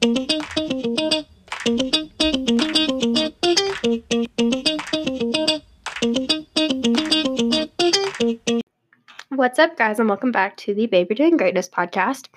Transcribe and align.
What's 0.00 0.18
up, 9.58 9.76
guys, 9.76 9.98
and 9.98 10.08
welcome 10.08 10.30
back 10.30 10.56
to 10.58 10.72
the 10.72 10.86
Baby 10.86 11.16
Doing 11.16 11.36
Greatness 11.36 11.68
podcast. 11.68 12.28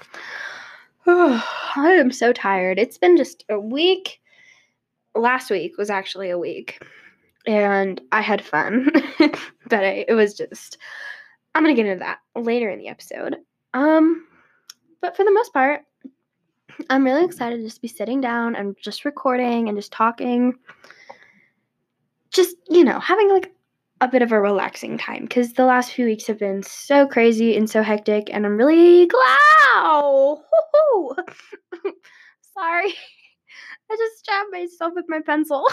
I 1.06 1.44
am 1.76 2.12
so 2.12 2.34
tired. 2.34 2.80
It's 2.80 2.98
been 2.98 3.16
just 3.16 3.46
a 3.48 3.60
week. 3.60 4.20
Last 5.14 5.52
week 5.52 5.78
was 5.78 5.92
actually 5.92 6.32
a 6.32 6.40
week, 6.40 6.84
and 7.46 8.02
I 8.12 8.22
had 8.22 8.44
fun, 8.44 8.90
but 9.20 9.84
I, 9.84 10.06
it 10.08 10.16
was 10.16 10.34
just. 10.34 10.80
I'm 11.54 11.62
gonna 11.62 11.76
get 11.76 11.86
into 11.86 12.00
that 12.00 12.22
later 12.36 12.72
in 12.72 12.80
the 12.80 12.88
episode. 12.88 13.36
Um, 13.76 14.26
but 15.00 15.16
for 15.16 15.24
the 15.24 15.32
most 15.32 15.54
part, 15.54 15.82
I'm 16.90 17.04
really 17.04 17.26
excited 17.26 17.58
to 17.58 17.64
just 17.64 17.82
be 17.82 17.88
sitting 17.88 18.22
down 18.22 18.56
and 18.56 18.76
just 18.82 19.06
recording 19.06 19.68
and 19.68 19.78
just 19.78 19.92
talking. 19.92 20.56
Just 22.32 22.56
you 22.70 22.84
know, 22.84 23.00
having 23.00 23.30
like 23.30 23.54
a 24.02 24.08
bit 24.08 24.22
of 24.22 24.32
a 24.32 24.42
relaxing 24.42 24.98
time 24.98 25.24
because 25.24 25.54
the 25.54 25.66
last 25.66 25.92
few 25.92 26.06
weeks 26.06 26.26
have 26.28 26.40
been 26.40 26.64
so 26.64 27.08
crazy 27.08 27.56
and 27.56 27.70
so 27.70 27.84
hectic, 27.84 28.30
and 28.32 28.46
I'm 28.46 28.58
really 28.58 29.06
glad. 29.06 30.38
Sorry, 32.54 32.94
I 33.90 33.96
just 33.98 34.20
stabbed 34.20 34.52
myself 34.52 34.94
with 34.96 35.06
my 35.08 35.22
pencil. 35.22 35.68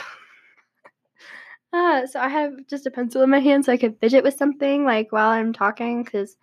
uh, 1.72 2.06
so 2.06 2.20
I 2.20 2.28
have 2.28 2.52
just 2.68 2.86
a 2.86 2.90
pencil 2.90 3.22
in 3.22 3.30
my 3.30 3.40
hand 3.40 3.64
so 3.64 3.72
I 3.72 3.76
could 3.76 3.98
fidget 4.00 4.24
with 4.24 4.36
something 4.36 4.84
like 4.84 5.12
while 5.12 5.30
I'm 5.30 5.52
talking 5.52 6.02
because 6.02 6.36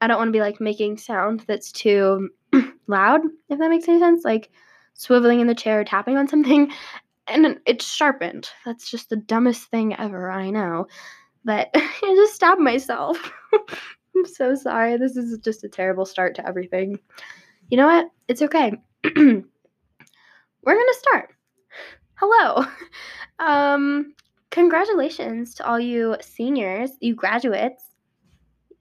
I 0.00 0.06
don't 0.06 0.18
want 0.18 0.28
to 0.28 0.32
be 0.32 0.40
like 0.40 0.60
making 0.60 0.98
sound 0.98 1.44
that's 1.46 1.72
too 1.72 2.28
loud, 2.86 3.20
if 3.48 3.58
that 3.58 3.70
makes 3.70 3.88
any 3.88 3.98
sense. 3.98 4.24
Like 4.24 4.50
swiveling 4.98 5.40
in 5.40 5.46
the 5.46 5.54
chair, 5.54 5.84
tapping 5.84 6.16
on 6.16 6.28
something 6.28 6.72
and 7.26 7.58
it's 7.66 7.86
sharpened. 7.86 8.48
That's 8.64 8.90
just 8.90 9.10
the 9.10 9.16
dumbest 9.16 9.70
thing 9.70 9.94
ever, 9.96 10.30
I 10.30 10.50
know. 10.50 10.86
But 11.44 11.70
I 11.74 12.14
just 12.16 12.34
stabbed 12.34 12.60
myself. 12.60 13.18
I'm 14.16 14.26
so 14.26 14.54
sorry. 14.54 14.96
This 14.96 15.16
is 15.16 15.38
just 15.38 15.64
a 15.64 15.68
terrible 15.68 16.06
start 16.06 16.34
to 16.36 16.46
everything. 16.46 16.98
You 17.70 17.78
know 17.78 17.86
what? 17.86 18.10
It's 18.28 18.42
okay. 18.42 18.72
We're 19.04 19.14
going 19.14 19.44
to 20.64 20.98
start. 20.98 21.30
Hello. 22.16 22.64
Um 23.40 24.14
congratulations 24.50 25.52
to 25.56 25.66
all 25.66 25.80
you 25.80 26.16
seniors, 26.20 26.92
you 27.00 27.14
graduates. 27.14 27.84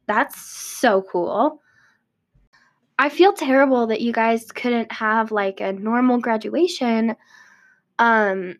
That's 0.05 0.39
so 0.39 1.01
cool. 1.11 1.59
I 2.99 3.09
feel 3.09 3.33
terrible 3.33 3.87
that 3.87 4.01
you 4.01 4.13
guys 4.13 4.51
couldn't 4.51 4.91
have 4.91 5.31
like 5.31 5.59
a 5.59 5.73
normal 5.73 6.19
graduation 6.19 7.15
um, 7.99 8.55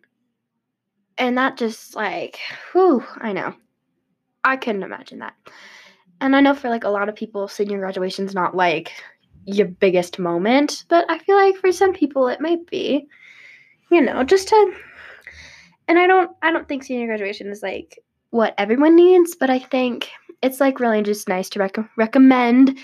and 1.18 1.38
that 1.38 1.56
just 1.56 1.94
like, 1.94 2.38
whew, 2.72 3.04
I 3.18 3.32
know. 3.32 3.54
I 4.42 4.56
couldn't 4.56 4.82
imagine 4.82 5.20
that. 5.20 5.34
And 6.20 6.36
I 6.36 6.40
know 6.40 6.54
for 6.54 6.68
like 6.68 6.84
a 6.84 6.90
lot 6.90 7.08
of 7.08 7.14
people, 7.14 7.48
senior 7.48 7.78
graduation's 7.78 8.34
not 8.34 8.56
like 8.56 8.92
your 9.44 9.66
biggest 9.66 10.18
moment, 10.18 10.84
but 10.88 11.04
I 11.10 11.18
feel 11.18 11.36
like 11.36 11.56
for 11.56 11.72
some 11.72 11.92
people 11.92 12.28
it 12.28 12.40
might 12.40 12.66
be. 12.66 13.06
You 13.90 14.00
know, 14.00 14.24
just 14.24 14.48
to 14.48 14.74
and 15.88 15.98
I 15.98 16.06
don't 16.06 16.30
I 16.42 16.50
don't 16.50 16.66
think 16.66 16.84
senior 16.84 17.06
graduation 17.06 17.48
is 17.48 17.62
like 17.62 17.98
what 18.30 18.54
everyone 18.58 18.96
needs, 18.96 19.36
but 19.36 19.50
I 19.50 19.58
think 19.58 20.10
it's 20.42 20.60
like 20.60 20.80
really 20.80 21.02
just 21.02 21.28
nice 21.28 21.48
to 21.50 21.58
rec- 21.58 21.90
recommend 21.96 22.78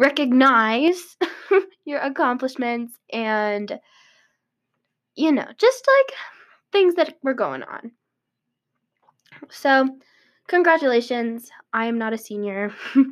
recognize 0.00 1.16
your 1.84 2.00
accomplishments 2.00 2.96
and 3.12 3.78
you 5.14 5.30
know, 5.30 5.46
just 5.58 5.86
like 5.86 6.16
things 6.72 6.94
that 6.94 7.18
were 7.22 7.34
going 7.34 7.62
on. 7.62 7.92
So, 9.50 9.86
congratulations. 10.46 11.50
I 11.74 11.86
am 11.86 11.98
not 11.98 12.14
a 12.14 12.18
senior, 12.18 12.72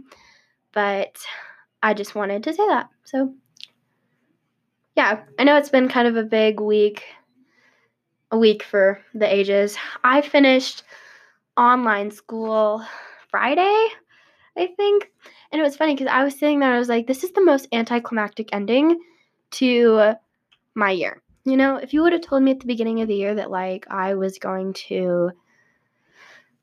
but 0.72 1.18
I 1.82 1.92
just 1.92 2.14
wanted 2.14 2.42
to 2.44 2.54
say 2.54 2.66
that. 2.68 2.88
So, 3.04 3.34
yeah, 4.96 5.20
I 5.38 5.44
know 5.44 5.56
it's 5.56 5.68
been 5.68 5.88
kind 5.88 6.08
of 6.08 6.16
a 6.16 6.22
big 6.22 6.60
week, 6.60 7.04
a 8.30 8.38
week 8.38 8.62
for 8.62 9.02
the 9.12 9.32
ages. 9.32 9.76
I 10.02 10.22
finished 10.22 10.84
online 11.56 12.10
school 12.10 12.82
Friday, 13.30 13.88
I 14.56 14.66
think. 14.76 15.10
And 15.50 15.60
it 15.60 15.64
was 15.64 15.76
funny 15.76 15.94
because 15.94 16.08
I 16.08 16.24
was 16.24 16.38
sitting 16.38 16.60
there, 16.60 16.74
I 16.74 16.78
was 16.78 16.88
like, 16.88 17.06
this 17.06 17.24
is 17.24 17.32
the 17.32 17.44
most 17.44 17.68
anticlimactic 17.72 18.50
ending 18.52 19.00
to 19.52 20.14
my 20.74 20.90
year. 20.90 21.22
You 21.44 21.56
know, 21.56 21.76
if 21.76 21.94
you 21.94 22.02
would 22.02 22.12
have 22.12 22.22
told 22.22 22.42
me 22.42 22.50
at 22.50 22.60
the 22.60 22.66
beginning 22.66 23.00
of 23.00 23.08
the 23.08 23.14
year 23.14 23.34
that 23.34 23.50
like 23.50 23.86
I 23.90 24.14
was 24.14 24.38
going 24.38 24.74
to 24.88 25.32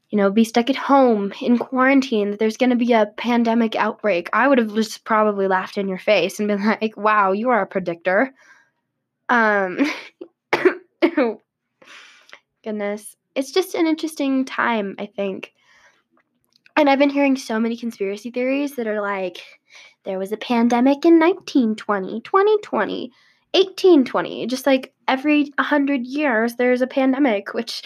you 0.09 0.17
know, 0.17 0.29
be 0.29 0.43
stuck 0.43 0.69
at 0.69 0.75
home 0.75 1.33
in 1.41 1.57
quarantine, 1.57 2.31
that 2.31 2.39
there's 2.39 2.57
going 2.57 2.69
to 2.69 2.75
be 2.75 2.93
a 2.93 3.11
pandemic 3.17 3.75
outbreak, 3.75 4.29
I 4.31 4.47
would 4.47 4.59
have 4.59 4.73
just 4.73 5.03
probably 5.03 5.47
laughed 5.47 5.77
in 5.77 5.87
your 5.87 5.97
face 5.97 6.39
and 6.39 6.47
been 6.47 6.65
like, 6.81 6.95
"Wow, 6.95 7.31
you 7.31 7.49
are 7.49 7.61
a 7.61 7.67
predictor." 7.67 8.33
Um 9.29 9.79
goodness. 12.63 13.15
It's 13.35 13.51
just 13.51 13.75
an 13.75 13.87
interesting 13.87 14.45
time, 14.45 14.95
I 14.97 15.07
think. 15.07 15.53
And 16.77 16.89
I've 16.89 16.99
been 16.99 17.09
hearing 17.09 17.37
so 17.37 17.59
many 17.59 17.77
conspiracy 17.77 18.31
theories 18.31 18.75
that 18.75 18.87
are 18.87 19.01
like 19.01 19.37
there 20.03 20.19
was 20.19 20.31
a 20.31 20.37
pandemic 20.37 21.05
in 21.05 21.19
1920, 21.19 22.21
2020, 22.21 23.11
1820 23.55 24.47
just 24.47 24.65
like 24.65 24.93
every 25.07 25.43
100 25.57 26.05
years 26.05 26.55
there's 26.55 26.81
a 26.81 26.87
pandemic 26.87 27.53
which 27.53 27.83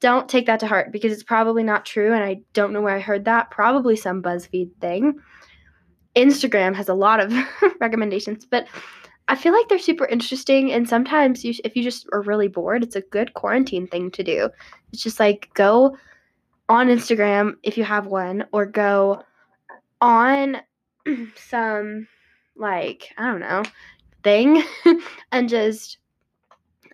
don't 0.00 0.28
take 0.28 0.46
that 0.46 0.58
to 0.58 0.66
heart 0.66 0.90
because 0.90 1.12
it's 1.12 1.22
probably 1.22 1.62
not 1.62 1.86
true 1.86 2.12
and 2.12 2.24
i 2.24 2.36
don't 2.52 2.72
know 2.72 2.80
where 2.80 2.96
i 2.96 3.00
heard 3.00 3.24
that 3.24 3.50
probably 3.50 3.94
some 3.96 4.20
buzzfeed 4.20 4.70
thing. 4.80 5.14
Instagram 6.16 6.74
has 6.74 6.88
a 6.88 6.94
lot 6.94 7.20
of 7.20 7.32
recommendations 7.80 8.44
but 8.44 8.66
i 9.28 9.36
feel 9.36 9.52
like 9.52 9.68
they're 9.68 9.78
super 9.78 10.06
interesting 10.06 10.72
and 10.72 10.88
sometimes 10.88 11.44
you, 11.44 11.54
if 11.64 11.76
you 11.76 11.84
just 11.84 12.08
are 12.12 12.22
really 12.22 12.48
bored 12.48 12.82
it's 12.82 12.96
a 12.96 13.00
good 13.00 13.34
quarantine 13.34 13.86
thing 13.86 14.10
to 14.10 14.24
do. 14.24 14.50
It's 14.92 15.02
just 15.02 15.20
like 15.20 15.48
go 15.54 15.96
on 16.68 16.88
instagram 16.88 17.54
if 17.62 17.76
you 17.76 17.84
have 17.84 18.06
one 18.06 18.44
or 18.52 18.66
go 18.66 19.22
on 20.00 20.56
some 21.36 22.06
like 22.56 23.12
i 23.18 23.26
don't 23.26 23.40
know 23.40 23.62
thing 24.22 24.62
and 25.32 25.48
just 25.48 25.98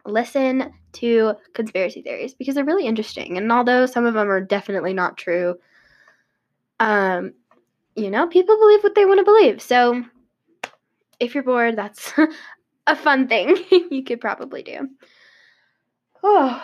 listen 0.05 0.73
to 0.93 1.35
conspiracy 1.55 2.03
theories 2.03 2.35
because 2.35 2.55
they're 2.55 2.65
really 2.65 2.87
interesting. 2.87 3.37
And 3.37 3.51
although 3.51 3.87
some 3.87 4.07
of 4.07 4.15
them 4.15 4.29
are 4.29 4.41
definitely 4.41 4.93
not 4.93 5.17
true, 5.17 5.57
um, 6.79 7.33
you 7.95 8.11
know, 8.11 8.27
people 8.27 8.59
believe 8.59 8.83
what 8.83 8.95
they 8.95 9.07
want 9.07 9.19
to 9.19 9.25
believe. 9.25 9.63
So 9.63 10.05
if 11.19 11.35
you're 11.35 11.45
bored, 11.45 11.77
that's 11.77 12.13
a 12.87 12.97
fun 12.97 13.29
thing 13.29 13.57
you 13.91 14.05
could 14.05 14.21
probably 14.21 14.63
do. 14.63 14.89
Oh, 16.23 16.63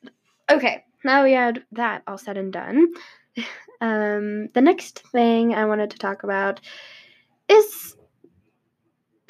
okay. 0.50 0.84
Now 1.04 1.24
we 1.24 1.32
had 1.32 1.64
that 1.72 2.02
all 2.06 2.18
said 2.18 2.36
and 2.36 2.52
done. 2.52 2.88
Um, 3.80 4.46
the 4.54 4.60
next 4.60 5.00
thing 5.08 5.56
I 5.56 5.64
wanted 5.64 5.90
to 5.90 5.98
talk 5.98 6.22
about 6.22 6.60
is 7.48 7.96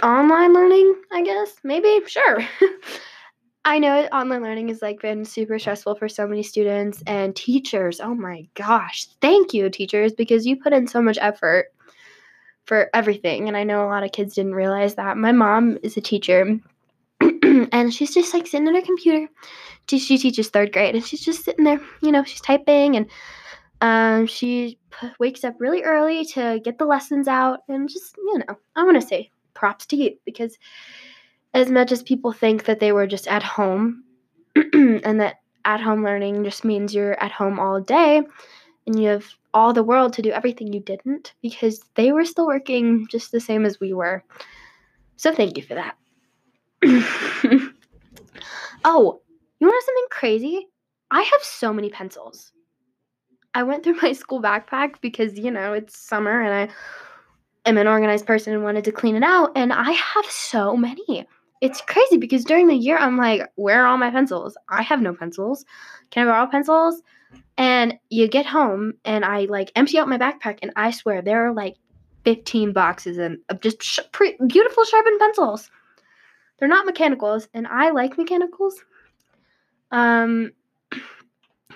online 0.02 0.52
learning, 0.52 0.94
I 1.10 1.22
guess. 1.22 1.54
Maybe, 1.64 2.00
sure. 2.06 2.46
I 3.64 3.78
know 3.78 4.02
online 4.12 4.42
learning 4.42 4.68
has 4.68 4.82
like 4.82 5.00
been 5.00 5.24
super 5.24 5.58
stressful 5.58 5.94
for 5.94 6.08
so 6.08 6.26
many 6.26 6.42
students 6.42 7.02
and 7.06 7.34
teachers. 7.34 8.00
Oh 8.00 8.14
my 8.14 8.46
gosh. 8.54 9.06
Thank 9.20 9.54
you 9.54 9.70
teachers 9.70 10.12
because 10.12 10.44
you 10.44 10.56
put 10.56 10.72
in 10.72 10.86
so 10.86 11.00
much 11.00 11.16
effort 11.20 11.66
for 12.66 12.90
everything 12.92 13.48
and 13.48 13.56
I 13.56 13.64
know 13.64 13.84
a 13.84 13.88
lot 13.88 14.04
of 14.04 14.12
kids 14.12 14.34
didn't 14.34 14.54
realize 14.54 14.96
that. 14.96 15.16
My 15.16 15.32
mom 15.32 15.78
is 15.82 15.96
a 15.96 16.00
teacher 16.00 16.58
and 17.72 17.92
she's 17.92 18.14
just 18.14 18.32
like 18.32 18.46
sitting 18.46 18.68
on 18.68 18.74
her 18.74 18.82
computer. 18.82 19.28
She, 19.88 19.98
she 19.98 20.18
teaches 20.18 20.48
third 20.48 20.72
grade 20.72 20.94
and 20.94 21.04
she's 21.04 21.24
just 21.24 21.44
sitting 21.44 21.64
there, 21.64 21.80
you 22.02 22.12
know, 22.12 22.22
she's 22.22 22.40
typing 22.40 22.96
and 22.96 23.10
um, 23.80 24.26
she 24.26 24.78
p- 24.90 25.08
wakes 25.18 25.42
up 25.42 25.56
really 25.58 25.82
early 25.82 26.24
to 26.26 26.60
get 26.62 26.78
the 26.78 26.84
lessons 26.84 27.26
out 27.26 27.60
and 27.68 27.88
just, 27.88 28.16
you 28.16 28.38
know, 28.38 28.56
I 28.76 28.84
want 28.84 29.00
to 29.00 29.06
say 29.06 29.30
props 29.54 29.86
to 29.86 29.96
you 29.96 30.16
because 30.24 30.56
as 31.52 31.70
much 31.70 31.90
as 31.90 32.02
people 32.02 32.32
think 32.32 32.64
that 32.64 32.78
they 32.78 32.92
were 32.92 33.06
just 33.06 33.26
at 33.26 33.42
home 33.42 34.04
and 34.54 35.20
that 35.20 35.36
at 35.64 35.80
home 35.80 36.04
learning 36.04 36.44
just 36.44 36.64
means 36.64 36.94
you're 36.94 37.20
at 37.22 37.32
home 37.32 37.58
all 37.58 37.80
day 37.80 38.22
and 38.86 39.00
you 39.00 39.08
have 39.08 39.26
all 39.54 39.72
the 39.72 39.82
world 39.82 40.12
to 40.12 40.22
do 40.22 40.30
everything 40.30 40.72
you 40.72 40.80
didn't 40.80 41.34
because 41.42 41.82
they 41.94 42.12
were 42.12 42.24
still 42.24 42.46
working 42.46 43.06
just 43.08 43.32
the 43.32 43.40
same 43.40 43.64
as 43.64 43.80
we 43.80 43.92
were. 43.92 44.22
So 45.16 45.34
thank 45.34 45.56
you 45.56 45.62
for 45.62 45.74
that. 45.74 45.96
oh, 48.84 49.20
you 49.60 49.66
want 49.66 49.84
something 49.84 50.06
crazy? 50.10 50.68
I 51.10 51.22
have 51.22 51.42
so 51.42 51.72
many 51.72 51.90
pencils. 51.90 52.52
I 53.54 53.62
went 53.62 53.84
through 53.84 53.98
my 54.02 54.12
school 54.12 54.42
backpack 54.42 55.00
because, 55.00 55.38
you 55.38 55.50
know, 55.50 55.72
it's 55.72 55.98
summer 55.98 56.42
and 56.42 56.70
I 56.70 56.74
am 57.68 57.78
an 57.78 57.86
organized 57.86 58.26
person 58.26 58.54
and 58.54 58.64
wanted 58.64 58.84
to 58.84 58.92
clean 58.92 59.16
it 59.16 59.22
out. 59.22 59.52
And 59.54 59.72
I 59.72 59.92
have 59.92 60.26
so 60.26 60.76
many. 60.76 61.26
it's 61.60 61.80
crazy 61.82 62.16
because 62.16 62.44
during 62.44 62.66
the 62.66 62.74
year 62.74 62.98
I'm 62.98 63.16
like, 63.16 63.42
where 63.54 63.84
are 63.84 63.86
all 63.86 63.98
my 63.98 64.10
pencils? 64.10 64.56
I 64.68 64.82
have 64.82 65.00
no 65.00 65.14
pencils. 65.14 65.64
Can 66.10 66.26
I 66.26 66.30
borrow 66.30 66.50
pencils? 66.50 67.02
And 67.56 67.98
you 68.10 68.28
get 68.28 68.46
home 68.46 68.94
and 69.04 69.24
I 69.24 69.44
like 69.44 69.70
empty 69.76 69.98
out 69.98 70.08
my 70.08 70.18
backpack 70.18 70.58
and 70.62 70.72
I 70.74 70.90
swear 70.90 71.22
there 71.22 71.46
are 71.46 71.52
like 71.52 71.76
15 72.24 72.72
boxes 72.72 73.18
of 73.18 73.36
uh, 73.48 73.54
just 73.54 73.82
sh- 73.82 74.00
pre- 74.10 74.36
beautiful 74.46 74.84
sharpened 74.84 75.20
pencils. 75.20 75.70
They're 76.62 76.68
not 76.68 76.86
mechanicals 76.86 77.48
and 77.54 77.66
I 77.66 77.90
like 77.90 78.16
mechanicals. 78.16 78.84
Um 79.90 80.52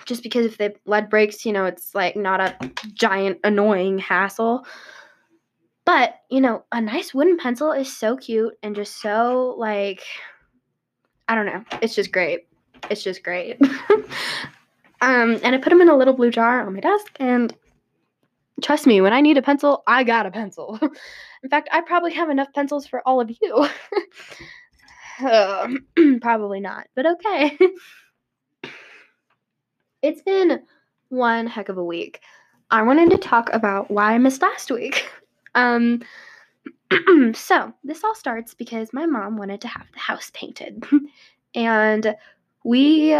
just 0.05 0.23
because 0.23 0.45
if 0.45 0.57
the 0.57 0.75
lead 0.85 1.09
breaks, 1.09 1.45
you 1.45 1.51
know, 1.51 1.65
it's 1.65 1.93
like 1.93 2.15
not 2.15 2.39
a 2.39 2.71
giant 2.93 3.39
annoying 3.43 3.97
hassle. 3.97 4.65
But, 5.83 6.15
you 6.31 6.39
know, 6.39 6.63
a 6.71 6.79
nice 6.79 7.13
wooden 7.13 7.35
pencil 7.35 7.73
is 7.73 7.93
so 7.93 8.15
cute 8.15 8.53
and 8.63 8.77
just 8.77 9.01
so 9.01 9.55
like 9.57 10.03
I 11.27 11.35
don't 11.35 11.47
know. 11.47 11.65
It's 11.81 11.93
just 11.93 12.13
great. 12.13 12.47
It's 12.89 13.03
just 13.03 13.23
great. 13.23 13.57
um 15.01 15.37
and 15.43 15.47
I 15.47 15.57
put 15.57 15.71
them 15.71 15.81
in 15.81 15.89
a 15.89 15.97
little 15.97 16.13
blue 16.13 16.31
jar 16.31 16.65
on 16.65 16.73
my 16.73 16.79
desk 16.79 17.11
and 17.19 17.53
trust 18.61 18.87
me, 18.87 19.01
when 19.01 19.11
I 19.11 19.19
need 19.19 19.37
a 19.37 19.41
pencil, 19.41 19.83
I 19.85 20.05
got 20.05 20.25
a 20.25 20.31
pencil. 20.31 20.79
in 21.43 21.49
fact, 21.49 21.67
I 21.73 21.81
probably 21.81 22.13
have 22.13 22.29
enough 22.29 22.53
pencils 22.53 22.87
for 22.87 23.05
all 23.05 23.19
of 23.19 23.29
you. 23.41 23.67
uh, 25.19 25.67
probably 26.21 26.59
not, 26.59 26.87
but 26.95 27.05
okay. 27.05 27.57
It's 30.03 30.21
been 30.21 30.61
one 31.09 31.47
heck 31.47 31.69
of 31.69 31.77
a 31.77 31.83
week. 31.83 32.21
I 32.69 32.83
wanted 32.83 33.09
to 33.11 33.17
talk 33.17 33.49
about 33.51 33.89
why 33.89 34.13
I 34.13 34.17
missed 34.17 34.41
last 34.41 34.71
week. 34.71 35.09
Um, 35.55 36.03
so 37.33 37.73
this 37.83 38.03
all 38.03 38.13
starts 38.13 38.53
because 38.53 38.93
my 38.93 39.07
mom 39.07 39.37
wanted 39.37 39.59
to 39.61 39.67
have 39.67 39.87
the 39.91 39.97
house 39.97 40.29
painted, 40.35 40.85
and 41.55 42.15
we 42.63 43.19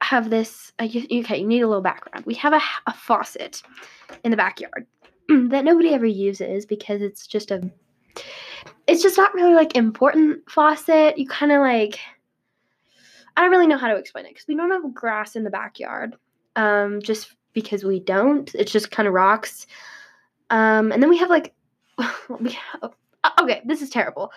have 0.00 0.30
this. 0.30 0.72
Uh, 0.80 0.84
you, 0.84 1.02
okay, 1.24 1.40
you 1.40 1.48
need 1.48 1.62
a 1.62 1.66
little 1.66 1.82
background. 1.82 2.26
We 2.26 2.34
have 2.34 2.52
a, 2.52 2.60
a 2.86 2.92
faucet 2.92 3.60
in 4.22 4.30
the 4.30 4.36
backyard 4.36 4.86
that 5.28 5.64
nobody 5.64 5.92
ever 5.94 6.06
uses 6.06 6.64
because 6.64 7.02
it's 7.02 7.26
just 7.26 7.50
a. 7.50 7.68
It's 8.86 9.02
just 9.02 9.16
not 9.16 9.34
really 9.34 9.54
like 9.54 9.76
important 9.76 10.50
faucet. 10.50 11.18
You 11.18 11.26
kind 11.26 11.52
of 11.52 11.60
like 11.60 11.98
I 13.36 13.42
don't 13.42 13.50
really 13.50 13.68
know 13.68 13.78
how 13.78 13.88
to 13.88 13.96
explain 13.96 14.26
it 14.26 14.30
because 14.30 14.48
we 14.48 14.56
don't 14.56 14.70
have 14.70 14.94
grass 14.94 15.36
in 15.36 15.44
the 15.44 15.50
backyard. 15.50 16.16
Um, 16.56 17.00
just 17.00 17.36
because 17.52 17.84
we 17.84 18.00
don't. 18.00 18.52
It's 18.54 18.72
just 18.72 18.90
kind 18.90 19.06
of 19.06 19.14
rocks. 19.14 19.66
Um, 20.50 20.92
and 20.92 21.02
then 21.02 21.08
we 21.10 21.18
have 21.18 21.30
like, 21.30 21.54
we 22.40 22.52
have, 22.52 22.92
okay, 23.40 23.62
this 23.64 23.82
is 23.82 23.90
terrible. 23.90 24.32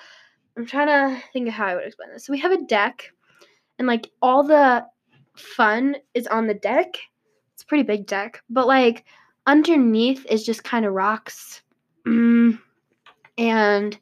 I'm 0.57 0.65
trying 0.65 0.87
to 0.87 1.21
think 1.33 1.47
of 1.47 1.53
how 1.53 1.65
I 1.65 1.75
would 1.75 1.85
explain 1.85 2.09
this. 2.11 2.25
So 2.25 2.31
we 2.33 2.39
have 2.39 2.51
a 2.51 2.63
deck, 2.65 3.11
and 3.79 3.87
like 3.87 4.09
all 4.21 4.43
the 4.43 4.85
fun 5.35 5.95
is 6.13 6.27
on 6.27 6.47
the 6.47 6.53
deck. 6.53 6.97
It's 7.53 7.63
a 7.63 7.65
pretty 7.65 7.83
big 7.83 8.05
deck, 8.05 8.43
but 8.49 8.67
like 8.67 9.05
underneath 9.47 10.25
is 10.27 10.45
just 10.45 10.63
kind 10.63 10.85
of 10.85 10.93
rocks. 10.93 11.61
Mm, 12.07 12.59
and 13.37 13.97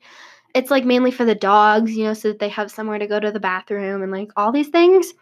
it's 0.54 0.72
like 0.72 0.86
mainly 0.86 1.12
for 1.12 1.26
the 1.26 1.36
dogs, 1.36 1.96
you 1.96 2.06
know, 2.06 2.14
so 2.14 2.30
that 2.30 2.40
they 2.40 2.50
have 2.50 2.72
somewhere 2.72 3.00
to 3.00 3.08
go 3.08 3.20
to 3.20 3.32
the 3.32 3.40
bathroom 3.40 4.02
and 4.02 4.12
like 4.12 4.32
all 4.36 4.52
these 4.52 4.70
things. 4.70 5.14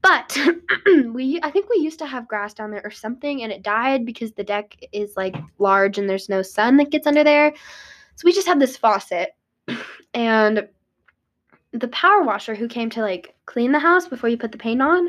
But 0.00 0.38
we 1.12 1.40
I 1.42 1.50
think 1.50 1.68
we 1.68 1.82
used 1.82 1.98
to 1.98 2.06
have 2.06 2.28
grass 2.28 2.54
down 2.54 2.70
there 2.70 2.82
or 2.84 2.90
something 2.90 3.42
and 3.42 3.52
it 3.52 3.62
died 3.62 4.06
because 4.06 4.32
the 4.32 4.44
deck 4.44 4.76
is 4.92 5.16
like 5.16 5.36
large 5.58 5.98
and 5.98 6.08
there's 6.08 6.28
no 6.28 6.42
sun 6.42 6.76
that 6.76 6.90
gets 6.90 7.06
under 7.06 7.24
there. 7.24 7.52
So 8.14 8.22
we 8.24 8.32
just 8.32 8.46
had 8.46 8.60
this 8.60 8.76
faucet 8.76 9.30
and 10.14 10.68
the 11.72 11.88
power 11.88 12.22
washer 12.22 12.54
who 12.54 12.68
came 12.68 12.90
to 12.90 13.02
like 13.02 13.34
clean 13.46 13.72
the 13.72 13.78
house 13.78 14.06
before 14.08 14.30
you 14.30 14.38
put 14.38 14.52
the 14.52 14.58
paint 14.58 14.80
on 14.80 15.08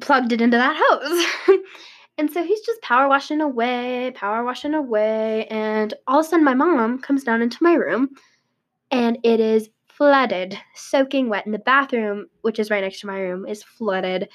plugged 0.00 0.32
it 0.32 0.40
into 0.40 0.56
that 0.56 0.76
hose. 0.78 1.58
And 2.20 2.30
so 2.30 2.44
he's 2.44 2.60
just 2.60 2.82
power 2.82 3.08
washing 3.08 3.40
away, 3.40 4.12
power 4.14 4.44
washing 4.44 4.74
away. 4.74 5.46
And 5.46 5.94
all 6.06 6.20
of 6.20 6.26
a 6.26 6.28
sudden, 6.28 6.44
my 6.44 6.52
mom 6.52 6.98
comes 6.98 7.24
down 7.24 7.40
into 7.40 7.56
my 7.62 7.72
room 7.72 8.10
and 8.90 9.16
it 9.24 9.40
is 9.40 9.70
flooded, 9.88 10.54
soaking 10.74 11.30
wet. 11.30 11.46
And 11.46 11.54
the 11.54 11.60
bathroom, 11.60 12.26
which 12.42 12.58
is 12.58 12.68
right 12.68 12.82
next 12.82 13.00
to 13.00 13.06
my 13.06 13.18
room, 13.18 13.46
is 13.46 13.62
flooded. 13.62 14.28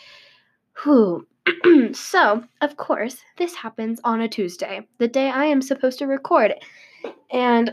Whew. 0.82 1.28
so, 1.94 2.44
of 2.62 2.76
course, 2.78 3.18
this 3.38 3.54
happens 3.54 4.02
on 4.04 4.22
a 4.22 4.28
Tuesday, 4.28 4.82
the 4.98 5.08
day 5.08 5.30
I 5.30 5.46
am 5.46 5.62
supposed 5.62 6.00
to 6.00 6.08
record. 6.08 6.56
And 7.32 7.72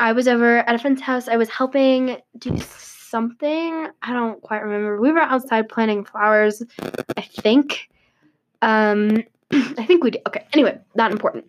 I 0.00 0.14
was 0.14 0.26
over 0.26 0.68
at 0.68 0.74
a 0.74 0.78
friend's 0.80 1.00
house. 1.00 1.28
I 1.28 1.36
was 1.36 1.48
helping 1.48 2.16
do 2.38 2.58
something. 2.58 3.86
I 4.02 4.12
don't 4.12 4.42
quite 4.42 4.64
remember. 4.64 5.00
We 5.00 5.12
were 5.12 5.20
outside 5.20 5.68
planting 5.68 6.04
flowers, 6.04 6.60
I 7.16 7.22
think. 7.22 7.88
Um, 8.60 9.22
I 9.52 9.84
think 9.86 10.02
we 10.02 10.10
did. 10.12 10.22
Okay. 10.26 10.46
Anyway, 10.52 10.78
not 10.94 11.12
important. 11.12 11.46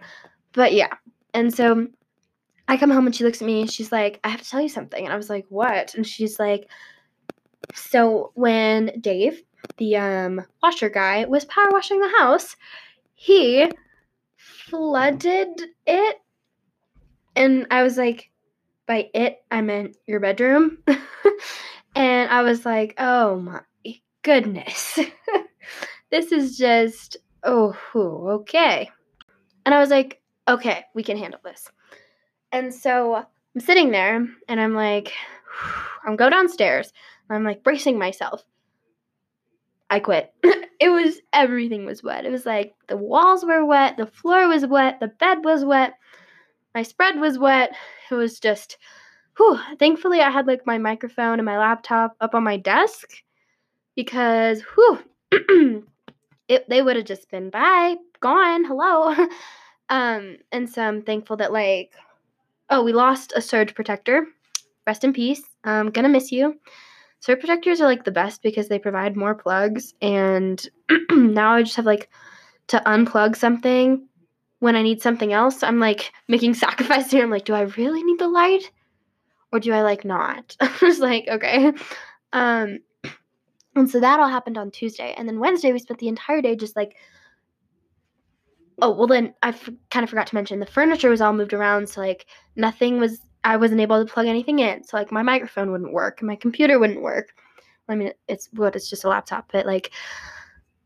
But 0.54 0.74
yeah. 0.74 0.94
And 1.34 1.54
so 1.54 1.88
I 2.68 2.78
come 2.78 2.90
home 2.90 3.06
and 3.06 3.16
she 3.16 3.24
looks 3.24 3.42
at 3.42 3.46
me 3.46 3.62
and 3.62 3.72
she's 3.72 3.92
like, 3.92 4.20
I 4.24 4.30
have 4.30 4.42
to 4.42 4.50
tell 4.50 4.62
you 4.62 4.70
something. 4.70 5.04
And 5.04 5.14
I 5.14 5.18
was 5.18 5.30
like, 5.30 5.46
what? 5.50 5.96
And 5.96 6.06
she's 6.06 6.40
like, 6.40 6.70
so 7.74 8.32
when 8.36 8.92
Dave, 9.02 9.42
the 9.78 9.98
um, 9.98 10.46
washer 10.62 10.90
guy, 10.90 11.26
was 11.26 11.46
power 11.46 11.70
washing 11.72 12.00
the 12.00 12.14
house, 12.20 12.56
he 13.14 13.70
flooded 14.36 15.62
it. 15.86 16.18
And 17.36 17.68
I 17.70 17.84
was 17.84 17.98
like, 17.98 18.30
by 18.88 19.10
it, 19.14 19.44
I 19.52 19.62
meant 19.62 19.98
your 20.08 20.20
bedroom. 20.20 20.78
and 21.96 22.30
I 22.30 22.42
was 22.44 22.66
like, 22.66 22.96
oh 22.98 23.40
my 23.40 23.62
goodness. 24.22 25.00
this 26.12 26.32
is 26.32 26.58
just 26.58 27.18
oh, 27.46 27.76
okay. 27.96 28.90
And 29.66 29.74
I 29.74 29.80
was 29.80 29.90
like, 29.90 30.22
okay, 30.48 30.86
we 30.94 31.04
can 31.04 31.18
handle 31.18 31.40
this. 31.44 31.70
And 32.52 32.74
so 32.74 33.16
I'm 33.16 33.62
sitting 33.62 33.92
there 33.92 34.28
and 34.48 34.60
I'm 34.60 34.74
like, 34.74 35.14
I'm 36.06 36.16
go 36.16 36.30
downstairs. 36.30 36.92
I'm 37.30 37.44
like 37.44 37.64
bracing 37.64 37.98
myself. 37.98 38.44
I 39.90 40.00
quit. 40.00 40.34
it 40.44 40.90
was 40.90 41.20
everything 41.34 41.86
was 41.86 42.04
wet. 42.04 42.26
It 42.26 42.32
was 42.32 42.46
like 42.46 42.74
the 42.88 42.98
walls 42.98 43.46
were 43.46 43.66
wet, 43.66 43.98
the 43.98 44.08
floor 44.08 44.48
was 44.48 44.66
wet, 44.66 45.00
the 45.00 45.08
bed 45.08 45.40
was 45.44 45.64
wet, 45.64 45.94
my 46.74 46.84
spread 46.84 47.20
was 47.20 47.40
wet. 47.40 47.76
It 48.12 48.16
was 48.16 48.40
just 48.40 48.78
whew. 49.38 49.60
Thankfully 49.80 50.22
I 50.22 50.30
had 50.30 50.48
like 50.48 50.66
my 50.66 50.78
microphone 50.78 51.40
and 51.40 51.46
my 51.46 51.58
laptop 51.58 52.16
up 52.22 52.36
on 52.36 52.44
my 52.44 52.58
desk 52.58 53.10
because 53.96 54.62
whew 54.76 55.84
it, 56.48 56.70
they 56.70 56.82
would 56.82 56.96
have 56.96 57.06
just 57.06 57.30
been 57.30 57.50
bye, 57.50 57.96
gone, 58.20 58.66
hello. 58.66 59.16
um, 59.90 60.38
and 60.52 60.70
so 60.70 60.82
I'm 60.82 61.02
thankful 61.02 61.38
that 61.38 61.54
like, 61.54 61.94
oh, 62.70 62.84
we 62.84 62.94
lost 62.94 63.34
a 63.36 63.42
surge 63.42 63.74
protector. 63.74 64.28
Rest 64.88 65.04
in 65.04 65.14
peace. 65.14 65.42
I'm 65.64 65.90
gonna 65.90 66.10
miss 66.10 66.32
you. 66.32 66.60
Surge 67.20 67.40
protectors 67.40 67.82
are 67.82 67.88
like 67.88 68.04
the 68.04 68.12
best 68.12 68.44
because 68.44 68.68
they 68.68 68.78
provide 68.78 69.16
more 69.16 69.34
plugs, 69.34 69.94
and 70.02 70.68
now 71.12 71.54
I 71.54 71.64
just 71.64 71.76
have 71.78 71.86
like 71.86 72.10
to 72.68 72.82
unplug 72.86 73.36
something 73.36 74.08
when 74.60 74.76
I 74.76 74.84
need 74.84 75.02
something 75.02 75.34
else. 75.34 75.64
I'm 75.64 75.80
like 75.80 76.12
making 76.28 76.54
sacrifices 76.66 77.12
here. 77.12 77.24
I'm 77.24 77.32
like, 77.32 77.46
do 77.46 77.54
I 77.54 77.62
really 77.62 78.04
need 78.04 78.20
the 78.20 78.28
light, 78.28 78.70
or 79.52 79.60
do 79.60 79.74
I 79.74 79.82
like 79.82 80.06
not? 80.06 80.56
I 80.62 80.72
was 80.84 81.00
like, 81.00 81.28
okay. 81.28 81.74
Um, 82.32 82.80
and 83.76 83.90
so 83.90 84.00
that 84.00 84.20
all 84.20 84.30
happened 84.30 84.58
on 84.58 84.72
Tuesday. 84.72 85.14
And 85.18 85.28
then 85.28 85.40
Wednesday, 85.40 85.74
we 85.74 85.80
spent 85.80 86.00
the 86.00 86.08
entire 86.08 86.42
day 86.42 86.56
just 86.56 86.76
like, 86.76 86.96
oh, 88.82 88.92
well, 88.92 89.08
then 89.08 89.34
I 89.44 89.50
f- 89.50 89.70
kind 89.90 90.04
of 90.04 90.10
forgot 90.10 90.28
to 90.28 90.36
mention 90.36 90.60
the 90.60 90.66
furniture 90.66 91.10
was 91.10 91.22
all 91.22 91.34
moved 91.34 91.54
around. 91.54 91.90
So, 91.90 92.02
like, 92.02 92.26
nothing 92.56 93.00
was, 93.00 93.20
I 93.44 93.58
wasn't 93.58 93.82
able 93.82 94.04
to 94.04 94.12
plug 94.12 94.28
anything 94.28 94.60
in. 94.60 94.84
So, 94.84 94.98
like, 94.98 95.12
my 95.12 95.24
microphone 95.24 95.72
wouldn't 95.72 95.94
work, 95.94 96.22
my 96.22 96.36
computer 96.36 96.80
wouldn't 96.80 97.02
work. 97.02 97.34
I 97.88 97.96
mean, 97.96 98.12
it's 98.28 98.50
what, 98.54 98.76
it's 98.76 98.90
just 98.90 99.04
a 99.04 99.10
laptop, 99.10 99.52
but 99.52 99.66
like, 99.66 99.92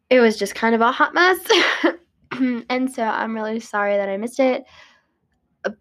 it 0.10 0.20
was 0.20 0.38
just 0.38 0.56
kind 0.56 0.76
of 0.76 0.82
a 0.82 0.92
hot 0.92 1.14
mess. 1.14 1.40
and 2.70 2.92
so 2.92 3.04
I'm 3.04 3.36
really 3.36 3.60
sorry 3.60 3.96
that 3.96 4.10
I 4.10 4.18
missed 4.18 4.40
it. 4.40 4.64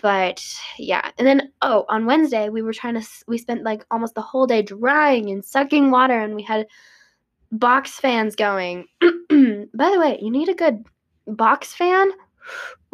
But 0.00 0.44
yeah. 0.78 1.10
And 1.18 1.26
then, 1.26 1.52
oh, 1.62 1.86
on 1.88 2.06
Wednesday, 2.06 2.48
we 2.48 2.62
were 2.62 2.72
trying 2.72 3.00
to, 3.00 3.06
we 3.26 3.38
spent 3.38 3.64
like 3.64 3.84
almost 3.90 4.14
the 4.14 4.20
whole 4.20 4.46
day 4.46 4.62
drying 4.62 5.30
and 5.30 5.44
sucking 5.44 5.90
water, 5.90 6.20
and 6.20 6.34
we 6.34 6.42
had, 6.42 6.66
box 7.52 7.98
fans 7.98 8.36
going. 8.36 8.86
By 9.00 9.90
the 9.90 9.98
way, 9.98 10.18
you 10.20 10.30
need 10.30 10.48
a 10.48 10.54
good 10.54 10.84
box 11.26 11.74
fan. 11.74 12.10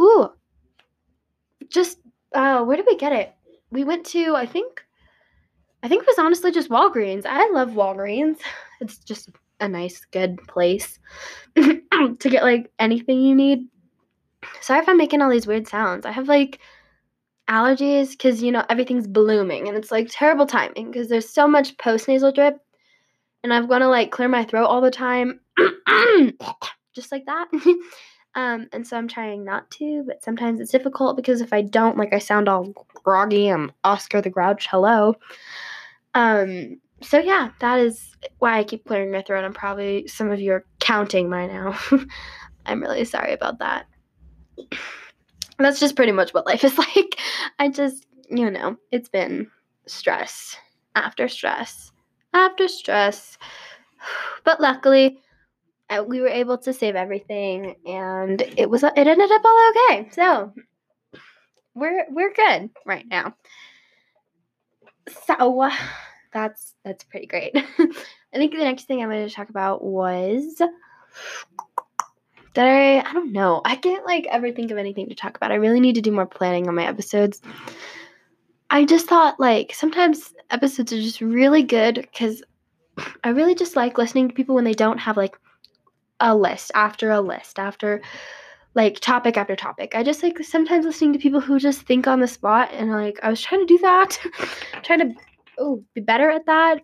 Ooh. 0.00 0.30
Just 1.68 1.99
uh 2.34 2.64
where 2.64 2.76
did 2.76 2.87
we 2.87 2.96
get 2.96 3.12
it? 3.12 3.32
We 3.70 3.84
went 3.84 4.06
to 4.06 4.34
I 4.34 4.46
think 4.46 4.84
I 5.82 5.88
think 5.88 6.02
it 6.02 6.08
was 6.08 6.18
honestly 6.18 6.50
just 6.50 6.70
Walgreens. 6.70 7.26
I 7.26 7.49
love 7.50 7.70
Walgreens. 7.70 8.38
It's 8.80 8.99
just 8.99 9.30
a 9.61 9.68
nice 9.68 10.04
good 10.11 10.37
place 10.49 10.99
to 11.54 12.28
get 12.28 12.42
like 12.42 12.70
anything 12.78 13.23
you 13.23 13.34
need. 13.34 13.68
Sorry 14.61 14.80
if 14.80 14.88
I'm 14.88 14.99
making 14.99 15.23
all 15.23 15.30
these 15.30 15.46
weird 15.46 15.68
sounds. 15.68 16.04
I 16.04 16.11
have 16.11 16.28
like 16.28 16.58
allergies 17.49 18.11
because 18.11 18.42
you 18.42 18.50
know 18.50 18.64
everything's 18.68 19.06
blooming 19.06 19.68
and 19.68 19.76
it's 19.76 19.90
like 19.90 20.08
terrible 20.11 20.46
timing 20.46 20.90
because 20.90 21.08
there's 21.08 21.28
so 21.28 21.46
much 21.46 21.78
post 21.78 22.08
nasal 22.08 22.32
drip 22.32 22.58
and 23.44 23.52
I've 23.52 23.68
to 23.68 23.88
like 23.88 24.10
clear 24.10 24.26
my 24.26 24.42
throat 24.42 24.64
all 24.64 24.80
the 24.80 24.90
time, 24.90 25.38
just 26.94 27.12
like 27.12 27.26
that. 27.26 27.48
um, 28.34 28.68
and 28.72 28.86
so 28.86 28.96
I'm 28.96 29.06
trying 29.06 29.44
not 29.44 29.70
to, 29.72 30.02
but 30.06 30.24
sometimes 30.24 30.60
it's 30.60 30.72
difficult 30.72 31.14
because 31.14 31.42
if 31.42 31.52
I 31.52 31.60
don't, 31.60 31.98
like 31.98 32.14
I 32.14 32.18
sound 32.18 32.48
all 32.48 32.72
groggy. 33.04 33.48
I'm 33.48 33.70
Oscar 33.84 34.22
the 34.22 34.30
Grouch. 34.30 34.66
Hello. 34.68 35.14
Um, 36.14 36.80
so 37.02 37.18
yeah, 37.18 37.50
that 37.60 37.78
is 37.78 38.16
why 38.38 38.58
I 38.58 38.64
keep 38.64 38.86
clearing 38.86 39.12
my 39.12 39.20
throat. 39.20 39.44
I'm 39.44 39.52
probably 39.52 40.08
some 40.08 40.30
of 40.30 40.40
you 40.40 40.52
are 40.52 40.64
counting 40.80 41.28
by 41.28 41.46
now. 41.46 41.78
I'm 42.66 42.80
really 42.80 43.04
sorry 43.04 43.34
about 43.34 43.58
that. 43.58 43.86
That's 45.58 45.80
just 45.80 45.96
pretty 45.96 46.12
much 46.12 46.32
what 46.32 46.46
life 46.46 46.64
is 46.64 46.78
like. 46.96 47.18
I 47.58 47.68
just, 47.68 48.06
you 48.30 48.50
know, 48.50 48.78
it's 48.90 49.10
been 49.10 49.50
stress 49.86 50.56
after 50.96 51.28
stress 51.28 51.92
after 52.34 52.68
stress. 52.68 53.38
But 54.44 54.60
luckily, 54.60 55.20
uh, 55.88 56.04
we 56.06 56.20
were 56.20 56.28
able 56.28 56.58
to 56.58 56.74
save 56.74 56.96
everything, 56.96 57.76
and 57.86 58.42
it 58.42 58.68
was 58.68 58.82
it 58.82 58.92
ended 58.96 59.30
up 59.32 59.42
all 59.42 59.70
okay. 59.70 60.08
So 60.12 60.52
we're 61.74 62.04
we're 62.10 62.34
good 62.34 62.68
right 62.84 63.06
now. 63.08 63.34
So 65.26 65.70
that's 66.34 66.74
that's 66.84 67.04
pretty 67.04 67.26
great. 67.26 67.52
I 67.56 68.36
think 68.36 68.52
the 68.52 68.58
next 68.58 68.84
thing 68.84 69.02
I 69.02 69.06
wanted 69.06 69.28
to 69.28 69.34
talk 69.34 69.48
about 69.48 69.82
was 69.82 70.60
that 72.54 72.66
I 72.66 73.00
I 73.00 73.12
don't 73.12 73.32
know. 73.32 73.60
I 73.64 73.76
can't 73.76 74.04
like 74.04 74.26
ever 74.30 74.52
think 74.52 74.70
of 74.70 74.78
anything 74.78 75.08
to 75.08 75.14
talk 75.14 75.36
about. 75.36 75.52
I 75.52 75.56
really 75.56 75.80
need 75.80 75.94
to 75.94 76.02
do 76.02 76.12
more 76.12 76.26
planning 76.26 76.68
on 76.68 76.74
my 76.74 76.86
episodes. 76.86 77.40
I 78.75 78.85
just 78.85 79.07
thought 79.07 79.38
like 79.38 79.73
sometimes 79.73 80.35
episodes 80.50 80.93
are 80.93 81.00
just 81.00 81.21
really 81.21 81.62
good 81.62 81.95
because 81.95 82.43
I 83.23 83.28
really 83.28 83.54
just 83.54 83.76
like 83.76 83.99
listening 83.99 84.26
to 84.26 84.35
people 84.35 84.57
when 84.57 84.64
they 84.64 84.73
don't 84.73 84.99
have 84.99 85.16
like 85.16 85.38
a 86.19 86.35
list 86.35 86.73
after 86.75 87.12
a 87.12 87.21
list 87.21 87.61
after 87.61 88.02
like 88.75 88.99
topic 88.99 89.37
after 89.37 89.54
topic. 89.54 89.95
I 89.95 90.02
just 90.02 90.25
like 90.25 90.43
sometimes 90.43 90.85
listening 90.85 91.12
to 91.12 91.21
people 91.21 91.40
who 91.40 91.61
just 91.61 91.83
think 91.83 92.09
on 92.09 92.19
the 92.19 92.26
spot 92.26 92.71
and 92.73 92.90
like 92.90 93.21
I 93.23 93.31
was 93.31 93.40
trying 93.40 93.64
to 93.64 93.73
do 93.73 93.78
that, 93.78 94.19
trying 94.83 94.99
to 94.99 95.14
oh 95.61 95.85
be 95.95 96.00
better 96.00 96.28
at 96.28 96.47
that. 96.47 96.81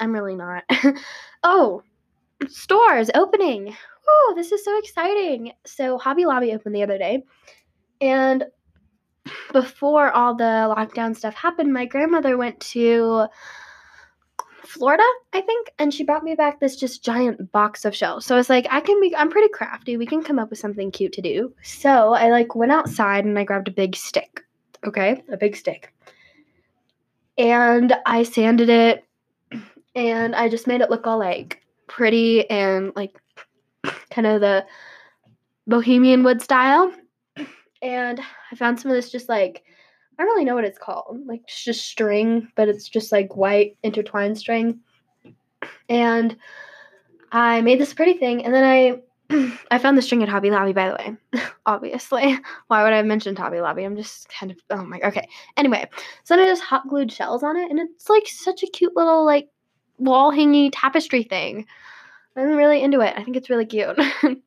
I'm 0.00 0.12
really 0.12 0.36
not. 0.36 0.64
oh, 1.44 1.82
stores 2.46 3.08
opening. 3.14 3.74
Oh, 4.06 4.34
this 4.36 4.52
is 4.52 4.62
so 4.62 4.78
exciting. 4.80 5.52
So 5.64 5.96
Hobby 5.96 6.26
Lobby 6.26 6.52
opened 6.52 6.74
the 6.74 6.82
other 6.82 6.98
day 6.98 7.22
and 8.02 8.44
before 9.52 10.10
all 10.12 10.34
the 10.34 10.44
lockdown 10.44 11.16
stuff 11.16 11.34
happened, 11.34 11.72
my 11.72 11.86
grandmother 11.86 12.36
went 12.36 12.60
to 12.60 13.26
Florida, 14.64 15.04
I 15.32 15.40
think, 15.40 15.72
and 15.78 15.94
she 15.94 16.04
brought 16.04 16.24
me 16.24 16.34
back 16.34 16.58
this 16.58 16.76
just 16.76 17.04
giant 17.04 17.52
box 17.52 17.84
of 17.84 17.94
shells. 17.94 18.26
So 18.26 18.34
I 18.34 18.38
was 18.38 18.50
like, 18.50 18.66
I 18.70 18.80
can 18.80 19.00
be 19.00 19.14
I'm 19.14 19.30
pretty 19.30 19.48
crafty. 19.48 19.96
We 19.96 20.06
can 20.06 20.22
come 20.22 20.38
up 20.38 20.50
with 20.50 20.58
something 20.58 20.90
cute 20.90 21.12
to 21.12 21.22
do. 21.22 21.54
So 21.62 22.12
I 22.12 22.30
like 22.30 22.54
went 22.54 22.72
outside 22.72 23.24
and 23.24 23.38
I 23.38 23.44
grabbed 23.44 23.68
a 23.68 23.72
big 23.72 23.94
stick. 23.94 24.40
Okay? 24.84 25.22
A 25.30 25.36
big 25.36 25.56
stick. 25.56 25.94
And 27.38 27.94
I 28.04 28.22
sanded 28.24 28.68
it 28.68 29.04
and 29.94 30.34
I 30.34 30.48
just 30.48 30.66
made 30.66 30.80
it 30.80 30.90
look 30.90 31.06
all 31.06 31.18
like 31.18 31.62
pretty 31.86 32.48
and 32.50 32.92
like 32.96 33.16
kind 34.10 34.26
of 34.26 34.40
the 34.40 34.66
bohemian 35.66 36.24
wood 36.24 36.42
style 36.42 36.92
and 37.84 38.18
I 38.50 38.56
found 38.56 38.80
some 38.80 38.90
of 38.90 38.96
this 38.96 39.12
just 39.12 39.28
like 39.28 39.62
I 40.18 40.22
don't 40.22 40.32
really 40.32 40.44
know 40.44 40.54
what 40.54 40.64
it's 40.64 40.78
called. 40.78 41.20
Like 41.26 41.42
it's 41.44 41.62
just 41.62 41.84
string, 41.84 42.48
but 42.56 42.68
it's 42.68 42.88
just 42.88 43.12
like 43.12 43.36
white 43.36 43.76
intertwined 43.82 44.38
string. 44.38 44.80
And 45.88 46.36
I 47.32 47.60
made 47.60 47.80
this 47.80 47.94
pretty 47.94 48.14
thing, 48.14 48.44
and 48.44 48.54
then 48.54 48.64
I 48.64 49.02
I 49.70 49.78
found 49.78 49.98
the 49.98 50.02
string 50.02 50.22
at 50.22 50.28
Hobby 50.28 50.50
Lobby, 50.50 50.72
by 50.72 50.88
the 50.88 50.94
way. 50.94 51.42
Obviously, 51.66 52.38
why 52.68 52.82
would 52.82 52.92
I 52.92 52.96
have 52.96 53.06
mentioned 53.06 53.38
Hobby 53.38 53.60
Lobby? 53.60 53.84
I'm 53.84 53.96
just 53.96 54.28
kind 54.28 54.50
of 54.50 54.58
oh 54.70 54.84
my 54.84 55.00
okay. 55.04 55.28
Anyway, 55.56 55.88
so 56.24 56.36
then 56.36 56.44
I 56.44 56.48
just 56.48 56.62
hot 56.62 56.88
glued 56.88 57.12
shells 57.12 57.42
on 57.42 57.56
it, 57.56 57.70
and 57.70 57.78
it's 57.78 58.08
like 58.08 58.26
such 58.26 58.62
a 58.62 58.68
cute 58.68 58.96
little 58.96 59.24
like 59.24 59.48
wall 59.98 60.30
hanging 60.30 60.70
tapestry 60.70 61.22
thing. 61.22 61.66
I'm 62.36 62.56
really 62.56 62.82
into 62.82 63.00
it. 63.00 63.14
I 63.16 63.22
think 63.22 63.36
it's 63.36 63.50
really 63.50 63.66
cute. 63.66 63.98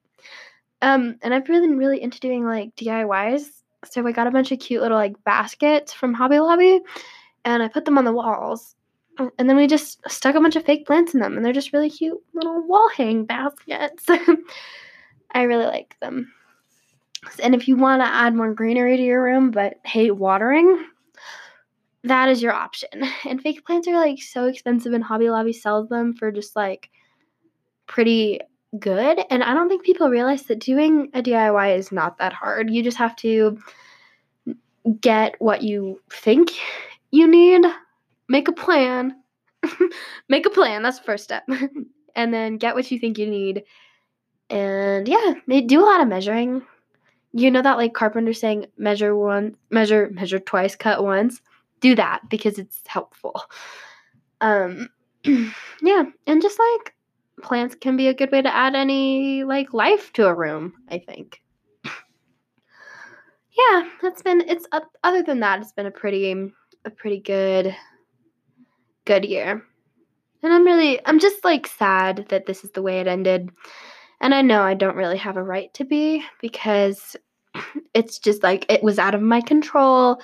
Um, 0.81 1.17
and 1.21 1.33
I've 1.33 1.45
been 1.45 1.77
really 1.77 2.01
into 2.01 2.19
doing 2.19 2.45
like 2.45 2.75
DIYs. 2.75 3.49
So 3.85 4.05
I 4.05 4.11
got 4.11 4.27
a 4.27 4.31
bunch 4.31 4.51
of 4.51 4.59
cute 4.59 4.81
little 4.81 4.97
like 4.97 5.21
baskets 5.23 5.93
from 5.93 6.13
Hobby 6.13 6.39
Lobby 6.39 6.81
and 7.45 7.63
I 7.63 7.67
put 7.67 7.85
them 7.85 7.97
on 7.97 8.05
the 8.05 8.11
walls. 8.11 8.75
And 9.17 9.49
then 9.49 9.55
we 9.55 9.65
just 9.65 9.99
stuck 10.09 10.35
a 10.35 10.41
bunch 10.41 10.55
of 10.55 10.65
fake 10.65 10.85
plants 10.85 11.13
in 11.13 11.19
them 11.19 11.35
and 11.35 11.45
they're 11.45 11.53
just 11.53 11.73
really 11.73 11.89
cute 11.89 12.19
little 12.33 12.61
wall 12.67 12.89
hang 12.95 13.25
baskets. 13.25 14.05
I 15.31 15.43
really 15.43 15.65
like 15.65 15.95
them. 16.01 16.31
And 17.41 17.55
if 17.55 17.67
you 17.67 17.75
want 17.75 18.01
to 18.01 18.07
add 18.07 18.35
more 18.35 18.53
greenery 18.53 18.97
to 18.97 19.03
your 19.03 19.23
room 19.23 19.49
but 19.49 19.75
hate 19.83 20.15
watering, 20.15 20.85
that 22.03 22.29
is 22.29 22.41
your 22.41 22.53
option. 22.53 22.89
And 23.27 23.41
fake 23.41 23.65
plants 23.65 23.87
are 23.87 23.95
like 23.95 24.21
so 24.21 24.45
expensive 24.45 24.93
and 24.93 25.03
Hobby 25.03 25.29
Lobby 25.29 25.53
sells 25.53 25.89
them 25.89 26.13
for 26.13 26.31
just 26.31 26.55
like 26.55 26.89
pretty 27.87 28.41
good. 28.79 29.19
And 29.29 29.43
I 29.43 29.53
don't 29.53 29.69
think 29.69 29.83
people 29.83 30.09
realize 30.09 30.43
that 30.43 30.59
doing 30.59 31.09
a 31.13 31.21
DIY 31.21 31.77
is 31.77 31.91
not 31.91 32.17
that 32.17 32.33
hard. 32.33 32.69
You 32.69 32.83
just 32.83 32.97
have 32.97 33.15
to 33.17 33.57
get 35.01 35.35
what 35.39 35.63
you 35.63 36.01
think 36.09 36.51
you 37.11 37.27
need, 37.27 37.65
make 38.29 38.47
a 38.47 38.53
plan. 38.53 39.15
make 40.29 40.45
a 40.45 40.49
plan, 40.49 40.83
that's 40.83 40.99
the 40.99 41.05
first 41.05 41.23
step. 41.23 41.47
and 42.15 42.33
then 42.33 42.57
get 42.57 42.75
what 42.75 42.89
you 42.91 42.99
think 42.99 43.17
you 43.17 43.27
need. 43.27 43.63
And 44.49 45.07
yeah, 45.07 45.33
they 45.47 45.61
do 45.61 45.81
a 45.81 45.85
lot 45.85 46.01
of 46.01 46.07
measuring. 46.07 46.63
You 47.33 47.51
know 47.51 47.61
that 47.61 47.77
like 47.77 47.93
carpenter 47.93 48.33
saying 48.33 48.67
measure 48.77 49.15
one, 49.15 49.55
measure, 49.69 50.09
measure 50.11 50.39
twice, 50.39 50.75
cut 50.75 51.03
once. 51.03 51.41
Do 51.81 51.95
that 51.95 52.21
because 52.29 52.57
it's 52.57 52.81
helpful. 52.87 53.41
Um 54.41 54.89
yeah, 55.23 56.03
and 56.25 56.41
just 56.41 56.59
like 56.59 56.95
plants 57.41 57.75
can 57.75 57.97
be 57.97 58.07
a 58.07 58.13
good 58.13 58.31
way 58.31 58.41
to 58.41 58.55
add 58.55 58.75
any 58.75 59.43
like 59.43 59.73
life 59.73 60.11
to 60.13 60.27
a 60.27 60.33
room, 60.33 60.73
I 60.89 60.99
think. 60.99 61.41
yeah, 63.51 63.89
that's 64.01 64.21
been 64.21 64.41
it's 64.41 64.67
uh, 64.71 64.81
other 65.03 65.23
than 65.23 65.39
that 65.41 65.61
it's 65.61 65.73
been 65.73 65.85
a 65.85 65.91
pretty 65.91 66.51
a 66.85 66.89
pretty 66.89 67.19
good 67.19 67.75
good 69.05 69.25
year. 69.25 69.63
And 70.43 70.53
I'm 70.53 70.65
really 70.65 70.99
I'm 71.05 71.19
just 71.19 71.43
like 71.43 71.67
sad 71.67 72.27
that 72.29 72.45
this 72.45 72.63
is 72.63 72.71
the 72.71 72.81
way 72.81 72.99
it 72.99 73.07
ended. 73.07 73.49
And 74.19 74.33
I 74.33 74.41
know 74.41 74.61
I 74.61 74.73
don't 74.73 74.95
really 74.95 75.17
have 75.17 75.37
a 75.37 75.43
right 75.43 75.73
to 75.75 75.85
be 75.85 76.23
because 76.41 77.15
it's 77.93 78.19
just 78.19 78.43
like 78.43 78.65
it 78.69 78.83
was 78.83 78.99
out 78.99 79.15
of 79.15 79.21
my 79.21 79.41
control 79.41 80.19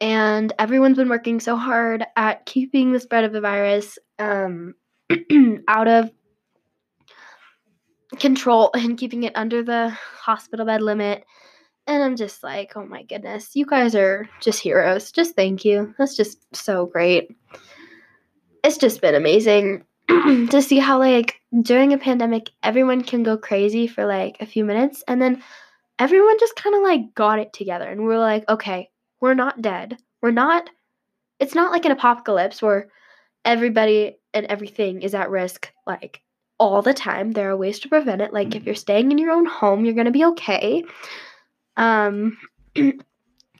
and 0.00 0.52
everyone's 0.58 0.96
been 0.96 1.08
working 1.08 1.40
so 1.40 1.56
hard 1.56 2.04
at 2.16 2.46
keeping 2.46 2.92
the 2.92 3.00
spread 3.00 3.24
of 3.24 3.32
the 3.32 3.40
virus 3.40 3.98
um, 4.20 4.74
out 5.68 5.88
of 5.88 6.10
control 8.18 8.70
and 8.74 8.98
keeping 8.98 9.24
it 9.24 9.32
under 9.34 9.62
the 9.62 9.90
hospital 9.90 10.66
bed 10.66 10.82
limit. 10.82 11.24
And 11.86 12.02
I'm 12.02 12.16
just 12.16 12.42
like, 12.42 12.76
oh 12.76 12.84
my 12.84 13.02
goodness, 13.02 13.56
you 13.56 13.64
guys 13.64 13.94
are 13.94 14.28
just 14.40 14.60
heroes. 14.60 15.10
Just 15.10 15.34
thank 15.34 15.64
you. 15.64 15.94
That's 15.98 16.16
just 16.16 16.38
so 16.54 16.84
great. 16.86 17.34
It's 18.62 18.76
just 18.76 19.00
been 19.00 19.14
amazing 19.14 19.84
to 20.08 20.60
see 20.60 20.78
how, 20.78 20.98
like, 20.98 21.40
during 21.62 21.94
a 21.94 21.98
pandemic, 21.98 22.50
everyone 22.62 23.02
can 23.02 23.22
go 23.22 23.38
crazy 23.38 23.86
for 23.86 24.04
like 24.04 24.36
a 24.40 24.46
few 24.46 24.64
minutes 24.64 25.02
and 25.08 25.20
then 25.22 25.42
everyone 25.98 26.38
just 26.38 26.56
kind 26.56 26.76
of 26.76 26.82
like 26.82 27.14
got 27.14 27.38
it 27.38 27.52
together. 27.52 27.88
And 27.88 28.04
we're 28.04 28.18
like, 28.18 28.48
okay, 28.48 28.90
we're 29.20 29.34
not 29.34 29.62
dead. 29.62 29.96
We're 30.20 30.30
not, 30.30 30.68
it's 31.40 31.54
not 31.54 31.72
like 31.72 31.84
an 31.84 31.92
apocalypse 31.92 32.60
where 32.60 32.88
everybody 33.44 34.16
and 34.34 34.46
everything 34.46 35.02
is 35.02 35.14
at 35.14 35.30
risk. 35.30 35.72
Like, 35.86 36.22
all 36.58 36.82
the 36.82 36.94
time. 36.94 37.32
There 37.32 37.50
are 37.50 37.56
ways 37.56 37.78
to 37.80 37.88
prevent 37.88 38.20
it. 38.20 38.32
Like 38.32 38.54
if 38.54 38.64
you're 38.64 38.74
staying 38.74 39.10
in 39.12 39.18
your 39.18 39.30
own 39.30 39.46
home, 39.46 39.84
you're 39.84 39.94
going 39.94 40.06
to 40.06 40.10
be 40.10 40.24
okay. 40.26 40.84
Um 41.76 42.36
and 42.76 43.02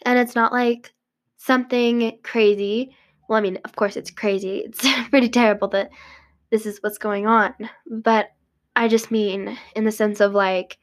it's 0.05 0.35
not 0.35 0.52
like 0.52 0.93
something 1.37 2.19
crazy. 2.23 2.95
Well, 3.28 3.38
I 3.38 3.43
mean, 3.43 3.59
of 3.64 3.76
course 3.76 3.97
it's 3.97 4.11
crazy. 4.11 4.64
It's 4.67 5.09
pretty 5.11 5.28
terrible 5.28 5.69
that 5.69 5.90
this 6.50 6.67
is 6.67 6.78
what's 6.83 6.99
going 6.99 7.26
on. 7.26 7.55
But 7.90 8.31
I 8.75 8.88
just 8.88 9.11
mean 9.11 9.59
in 9.75 9.85
the 9.85 9.93
sense 9.93 10.21
of 10.21 10.33
like 10.33 10.78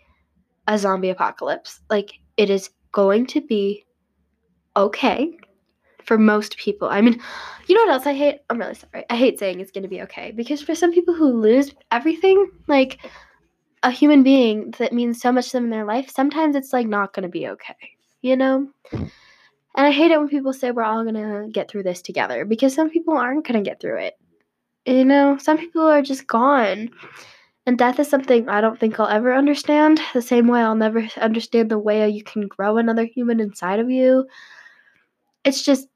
a 0.68 0.78
zombie 0.78 1.10
apocalypse. 1.10 1.82
Like 1.90 2.12
it 2.38 2.50
is 2.50 2.70
going 2.92 3.28
to 3.28 3.42
be 3.42 3.86
okay 4.76 5.38
for 6.06 6.18
most 6.18 6.58
people. 6.58 6.88
I 6.88 7.02
mean, 7.02 7.22
you 7.68 7.76
know 7.76 7.82
what 7.82 7.94
else 7.94 8.08
I 8.08 8.14
hate? 8.14 8.40
I'm 8.50 8.60
really 8.60 8.76
sorry. 8.76 9.06
I 9.10 9.16
hate 9.16 9.40
saying 9.40 9.60
it's 9.60 9.72
going 9.72 9.84
to 9.84 9.90
be 9.90 10.02
okay 10.04 10.32
because 10.32 10.62
for 10.62 10.76
some 10.76 10.92
people 10.92 11.14
who 11.14 11.40
lose 11.42 11.74
everything, 11.92 12.50
like 12.68 13.00
a 13.84 13.92
human 13.92 14.24
being 14.24 14.72
that 14.80 14.94
means 14.94 15.22
so 15.22 15.32
much 15.32 15.48
to 15.48 15.58
them 15.58 15.66
in 15.66 15.70
their 15.70 15.86
life, 15.86 16.10
sometimes 16.10 16.56
it's 16.56 16.74
like 16.74 16.88
not 16.88 17.14
going 17.14 17.24
to 17.24 17.30
be 17.30 17.48
okay, 17.48 17.76
you 18.22 18.36
know? 18.36 18.68
And 18.92 19.86
I 19.86 19.92
hate 19.92 20.12
it 20.12 20.20
when 20.20 20.30
people 20.30 20.54
say 20.54 20.72
we're 20.72 20.84
all 20.84 21.04
going 21.04 21.16
to 21.16 21.50
get 21.52 21.70
through 21.70 21.84
this 21.84 22.02
together 22.02 22.46
because 22.46 22.74
some 22.74 22.90
people 22.90 23.18
aren't 23.18 23.46
going 23.46 23.62
to 23.62 23.70
get 23.70 23.82
through 23.82 24.00
it. 24.00 24.14
You 24.86 25.04
know, 25.04 25.38
some 25.38 25.58
people 25.58 25.82
are 25.82 26.02
just 26.02 26.28
gone. 26.28 26.90
And 27.68 27.78
death 27.78 28.00
is 28.00 28.08
something 28.08 28.48
I 28.48 28.62
don't 28.62 28.80
think 28.80 29.00
I'll 29.00 29.08
ever 29.08 29.34
understand. 29.34 30.00
The 30.14 30.22
same 30.22 30.48
way 30.48 30.62
I'll 30.62 30.76
never 30.76 31.08
understand 31.18 31.72
the 31.72 31.80
way 31.80 32.08
you 32.08 32.24
can 32.24 32.48
grow 32.48 32.78
another 32.78 33.06
human 33.06 33.40
inside 33.40 33.80
of 33.80 33.90
you. 33.90 34.28
It's 35.44 35.64
just 35.64 35.88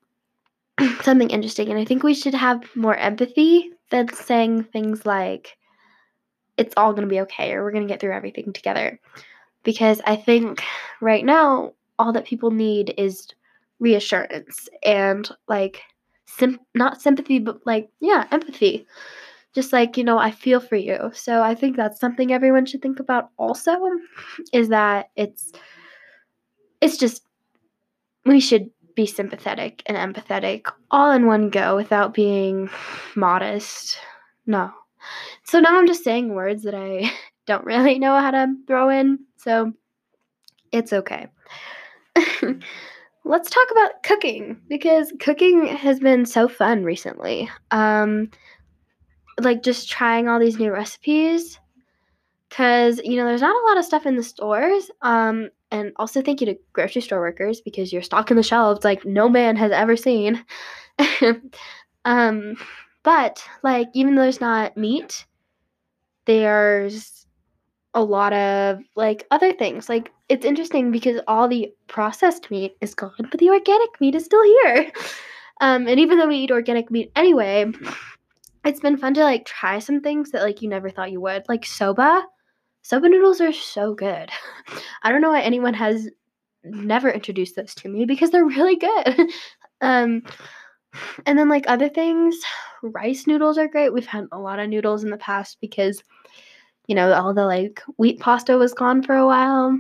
something 1.01 1.29
interesting. 1.29 1.69
And 1.69 1.79
I 1.79 1.86
think 1.86 2.03
we 2.03 2.13
should 2.13 2.33
have 2.33 2.63
more 2.75 2.95
empathy 2.95 3.71
than 3.89 4.12
saying 4.13 4.63
things 4.65 5.05
like, 5.05 5.57
it's 6.57 6.74
all 6.77 6.93
going 6.93 7.07
to 7.07 7.13
be 7.13 7.21
okay 7.21 7.53
or 7.53 7.63
we're 7.63 7.71
going 7.71 7.88
to 7.88 7.91
get 7.91 8.00
through 8.00 8.13
everything 8.13 8.53
together. 8.53 9.00
Because 9.63 10.01
I 10.05 10.15
think 10.15 10.63
right 11.01 11.25
now, 11.25 11.74
all 11.98 12.13
that 12.13 12.25
people 12.25 12.51
need 12.51 12.93
is 12.98 13.27
reassurance 13.79 14.69
and 14.83 15.29
like, 15.48 15.81
sim- 16.25 16.59
not 16.75 17.01
sympathy, 17.01 17.39
but 17.39 17.65
like, 17.65 17.89
yeah, 18.00 18.25
empathy. 18.31 18.88
Just 19.53 19.74
like, 19.74 19.98
you 19.98 20.03
know, 20.03 20.17
I 20.17 20.31
feel 20.31 20.59
for 20.59 20.75
you. 20.75 21.12
So 21.13 21.41
I 21.41 21.55
think 21.55 21.75
that's 21.75 22.00
something 22.00 22.31
everyone 22.31 22.65
should 22.65 22.81
think 22.81 23.00
about 23.00 23.31
also 23.38 23.75
is 24.53 24.69
that 24.69 25.09
it's, 25.15 25.51
it's 26.81 26.98
just, 26.98 27.24
we 28.25 28.39
should 28.39 28.69
be 29.00 29.06
sympathetic 29.06 29.82
and 29.86 29.96
empathetic 29.96 30.70
all 30.91 31.10
in 31.12 31.25
one 31.25 31.50
go 31.50 31.74
without 31.74 32.13
being 32.13 32.70
modest. 33.15 33.98
No. 34.46 34.72
So 35.46 35.62
now 35.62 35.77
I'm 35.77 35.88
just 35.88 36.03
saying 36.03 36.36
words 36.36 36.63
that 36.63 36.75
I 36.75 37.10
don't 37.48 37.63
really 37.63 37.98
know 37.98 38.20
how 38.20 38.32
to 38.32 38.48
throw 38.68 38.89
in. 38.89 39.20
So 39.38 39.72
it's 40.74 40.91
okay. 40.91 41.27
Let's 43.24 43.50
talk 43.50 43.68
about 43.72 44.03
cooking 44.03 44.60
because 44.68 45.13
cooking 45.22 45.68
has 45.68 46.01
been 46.01 46.25
so 46.25 46.50
fun 46.50 46.84
recently. 46.84 47.50
Um 47.72 48.32
like 49.39 49.63
just 49.63 49.89
trying 49.89 50.27
all 50.27 50.41
these 50.41 50.60
new 50.60 50.74
recipes 50.74 51.58
cuz 52.50 53.00
you 53.06 53.15
know 53.15 53.25
there's 53.25 53.39
not 53.39 53.56
a 53.56 53.68
lot 53.70 53.77
of 53.77 53.86
stuff 53.86 54.06
in 54.06 54.18
the 54.18 54.24
stores 54.24 54.91
um 55.01 55.50
and 55.71 55.91
also 55.97 56.21
thank 56.21 56.41
you 56.41 56.47
to 56.47 56.57
grocery 56.73 57.01
store 57.01 57.19
workers 57.19 57.61
because 57.61 57.93
you're 57.93 58.01
stocking 58.01 58.38
the 58.38 58.43
shelves 58.43 58.83
like 58.83 59.05
no 59.05 59.29
man 59.29 59.55
has 59.55 59.71
ever 59.71 59.95
seen. 59.95 60.43
um, 62.05 62.55
but 63.03 63.43
like 63.63 63.88
even 63.93 64.15
though 64.15 64.23
there's 64.23 64.41
not 64.41 64.77
meat, 64.77 65.25
there's 66.25 67.25
a 67.93 68.03
lot 68.03 68.33
of 68.33 68.79
like 68.95 69.25
other 69.31 69.53
things. 69.53 69.89
Like 69.89 70.11
it's 70.27 70.45
interesting 70.45 70.91
because 70.91 71.19
all 71.27 71.47
the 71.47 71.71
processed 71.88 72.49
meat 72.51 72.75
is 72.81 72.93
gone, 72.95 73.27
but 73.31 73.39
the 73.39 73.49
organic 73.49 74.01
meat 74.01 74.15
is 74.15 74.25
still 74.25 74.43
here. 74.43 74.91
Um, 75.61 75.88
and 75.88 75.99
even 75.99 76.17
though 76.17 76.27
we 76.27 76.38
eat 76.38 76.51
organic 76.51 76.89
meat 76.89 77.11
anyway, 77.17 77.65
it's 78.63 78.79
been 78.79 78.97
fun 78.97 79.13
to 79.15 79.23
like 79.23 79.45
try 79.45 79.79
some 79.79 79.99
things 79.99 80.31
that 80.31 80.41
like 80.41 80.61
you 80.61 80.69
never 80.69 80.89
thought 80.89 81.11
you 81.11 81.19
would, 81.21 81.43
like 81.49 81.65
soba. 81.65 82.25
Soba 82.89 83.08
noodles 83.08 83.39
are 83.39 83.53
so 83.53 83.93
good. 83.93 84.31
I 85.03 85.12
don't 85.12 85.22
know 85.22 85.29
why 85.29 85.41
anyone 85.41 85.75
has 85.75 86.10
never 86.63 87.08
introduced 87.08 87.55
those 87.55 87.75
to 87.75 87.88
me 87.88 88.05
because 88.05 88.31
they're 88.31 88.43
really 88.43 88.77
good. 88.77 89.29
um, 89.81 90.24
and 91.27 91.38
then 91.38 91.50
like 91.50 91.65
other 91.67 91.88
things, 91.88 92.36
rice 92.81 93.27
noodles 93.27 93.60
are 93.60 93.67
great. 93.67 93.93
We've 93.93 94.08
had 94.08 94.25
a 94.31 94.39
lot 94.39 94.58
of 94.58 94.69
noodles 94.69 95.03
in 95.03 95.12
the 95.12 95.17
past 95.17 95.60
because 95.62 96.03
you 96.88 96.96
know 96.96 97.13
all 97.13 97.31
the 97.31 97.46
like 97.46 97.79
wheat 97.98 98.19
pasta 98.19 98.58
was 98.58 98.74
gone 98.74 99.03
for 99.03 99.15
a 99.15 99.27
while. 99.27 99.79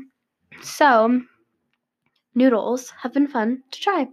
So 0.61 1.19
noodles 2.35 2.91
have 2.91 3.11
been 3.11 3.27
fun 3.27 3.63
to 3.71 3.81
try. 3.81 4.07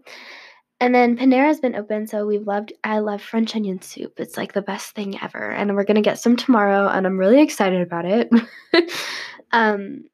And 0.78 0.94
then 0.94 1.16
Panera's 1.16 1.60
been 1.60 1.74
open, 1.74 2.06
so 2.06 2.26
we've 2.26 2.46
loved 2.46 2.72
I 2.84 2.98
love 2.98 3.22
French 3.22 3.56
onion 3.56 3.80
soup. 3.80 4.20
It's 4.20 4.36
like 4.36 4.52
the 4.52 4.62
best 4.62 4.94
thing 4.94 5.18
ever. 5.22 5.50
And 5.50 5.74
we're 5.74 5.84
gonna 5.84 6.02
get 6.02 6.18
some 6.18 6.36
tomorrow 6.36 6.88
and 6.88 7.06
I'm 7.06 7.18
really 7.18 7.40
excited 7.40 7.80
about 7.80 8.04
it. 8.04 8.30
um 9.52 10.04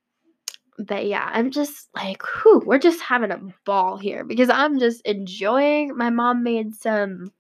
but 0.79 1.07
yeah, 1.07 1.29
I'm 1.33 1.51
just 1.51 1.89
like, 1.95 2.23
whew, 2.23 2.63
we're 2.65 2.79
just 2.79 3.01
having 3.01 3.31
a 3.31 3.41
ball 3.65 3.99
here 3.99 4.25
because 4.25 4.49
I'm 4.49 4.79
just 4.79 5.03
enjoying. 5.03 5.97
My 5.97 6.11
mom 6.11 6.43
made 6.43 6.75
some 6.75 7.33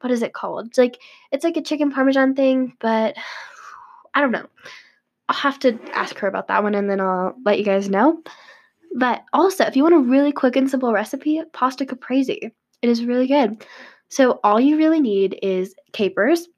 what 0.00 0.10
is 0.10 0.22
it 0.22 0.32
called? 0.32 0.68
It's 0.68 0.78
like 0.78 1.00
it's 1.32 1.44
like 1.44 1.56
a 1.56 1.62
chicken 1.62 1.90
parmesan 1.90 2.34
thing, 2.34 2.74
but 2.80 3.16
I 4.14 4.20
don't 4.22 4.32
know. 4.32 4.46
I'll 5.28 5.36
have 5.36 5.58
to 5.60 5.78
ask 5.92 6.16
her 6.18 6.28
about 6.28 6.48
that 6.48 6.62
one 6.62 6.74
and 6.74 6.88
then 6.88 7.00
I'll 7.00 7.34
let 7.44 7.58
you 7.58 7.64
guys 7.64 7.90
know. 7.90 8.22
But 8.94 9.24
also, 9.32 9.64
if 9.64 9.76
you 9.76 9.82
want 9.82 9.94
a 9.94 9.98
really 9.98 10.32
quick 10.32 10.56
and 10.56 10.70
simple 10.70 10.92
recipe, 10.92 11.42
pasta 11.52 11.84
caprese. 11.84 12.52
It 12.82 12.88
is 12.88 13.04
really 13.04 13.26
good. 13.26 13.64
So 14.08 14.38
all 14.44 14.60
you 14.60 14.76
really 14.76 15.00
need 15.00 15.38
is 15.42 15.74
capers, 15.92 16.48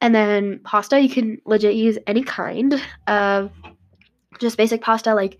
and 0.00 0.14
then 0.14 0.60
pasta. 0.64 1.00
You 1.00 1.08
can 1.08 1.40
legit 1.44 1.74
use 1.74 1.98
any 2.06 2.22
kind 2.22 2.80
of 3.06 3.50
just 4.38 4.56
basic 4.56 4.80
pasta. 4.80 5.14
Like 5.14 5.38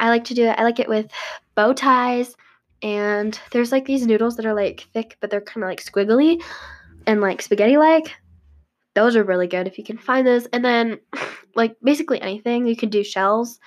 I 0.00 0.08
like 0.08 0.24
to 0.24 0.34
do 0.34 0.44
it. 0.44 0.58
I 0.58 0.64
like 0.64 0.80
it 0.80 0.88
with 0.88 1.10
bow 1.54 1.72
ties, 1.72 2.34
and 2.82 3.38
there's 3.52 3.72
like 3.72 3.86
these 3.86 4.06
noodles 4.06 4.36
that 4.36 4.46
are 4.46 4.54
like 4.54 4.88
thick, 4.92 5.16
but 5.20 5.30
they're 5.30 5.40
kind 5.40 5.62
of 5.62 5.68
like 5.68 5.82
squiggly 5.82 6.42
and 7.06 7.20
like 7.20 7.42
spaghetti 7.42 7.76
like. 7.76 8.14
Those 8.94 9.16
are 9.16 9.24
really 9.24 9.48
good 9.48 9.66
if 9.66 9.76
you 9.76 9.84
can 9.84 9.98
find 9.98 10.26
those. 10.26 10.46
And 10.46 10.64
then 10.64 10.98
like 11.54 11.76
basically 11.82 12.20
anything. 12.20 12.66
You 12.66 12.76
can 12.76 12.90
do 12.90 13.02
shells. 13.04 13.58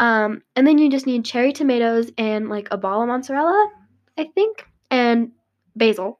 Um, 0.00 0.42
and 0.56 0.66
then 0.66 0.78
you 0.78 0.90
just 0.90 1.06
need 1.06 1.26
cherry 1.26 1.52
tomatoes 1.52 2.10
and 2.16 2.48
like 2.48 2.68
a 2.70 2.78
ball 2.78 3.02
of 3.02 3.08
mozzarella, 3.08 3.70
I 4.18 4.24
think, 4.34 4.66
and 4.90 5.32
basil. 5.76 6.18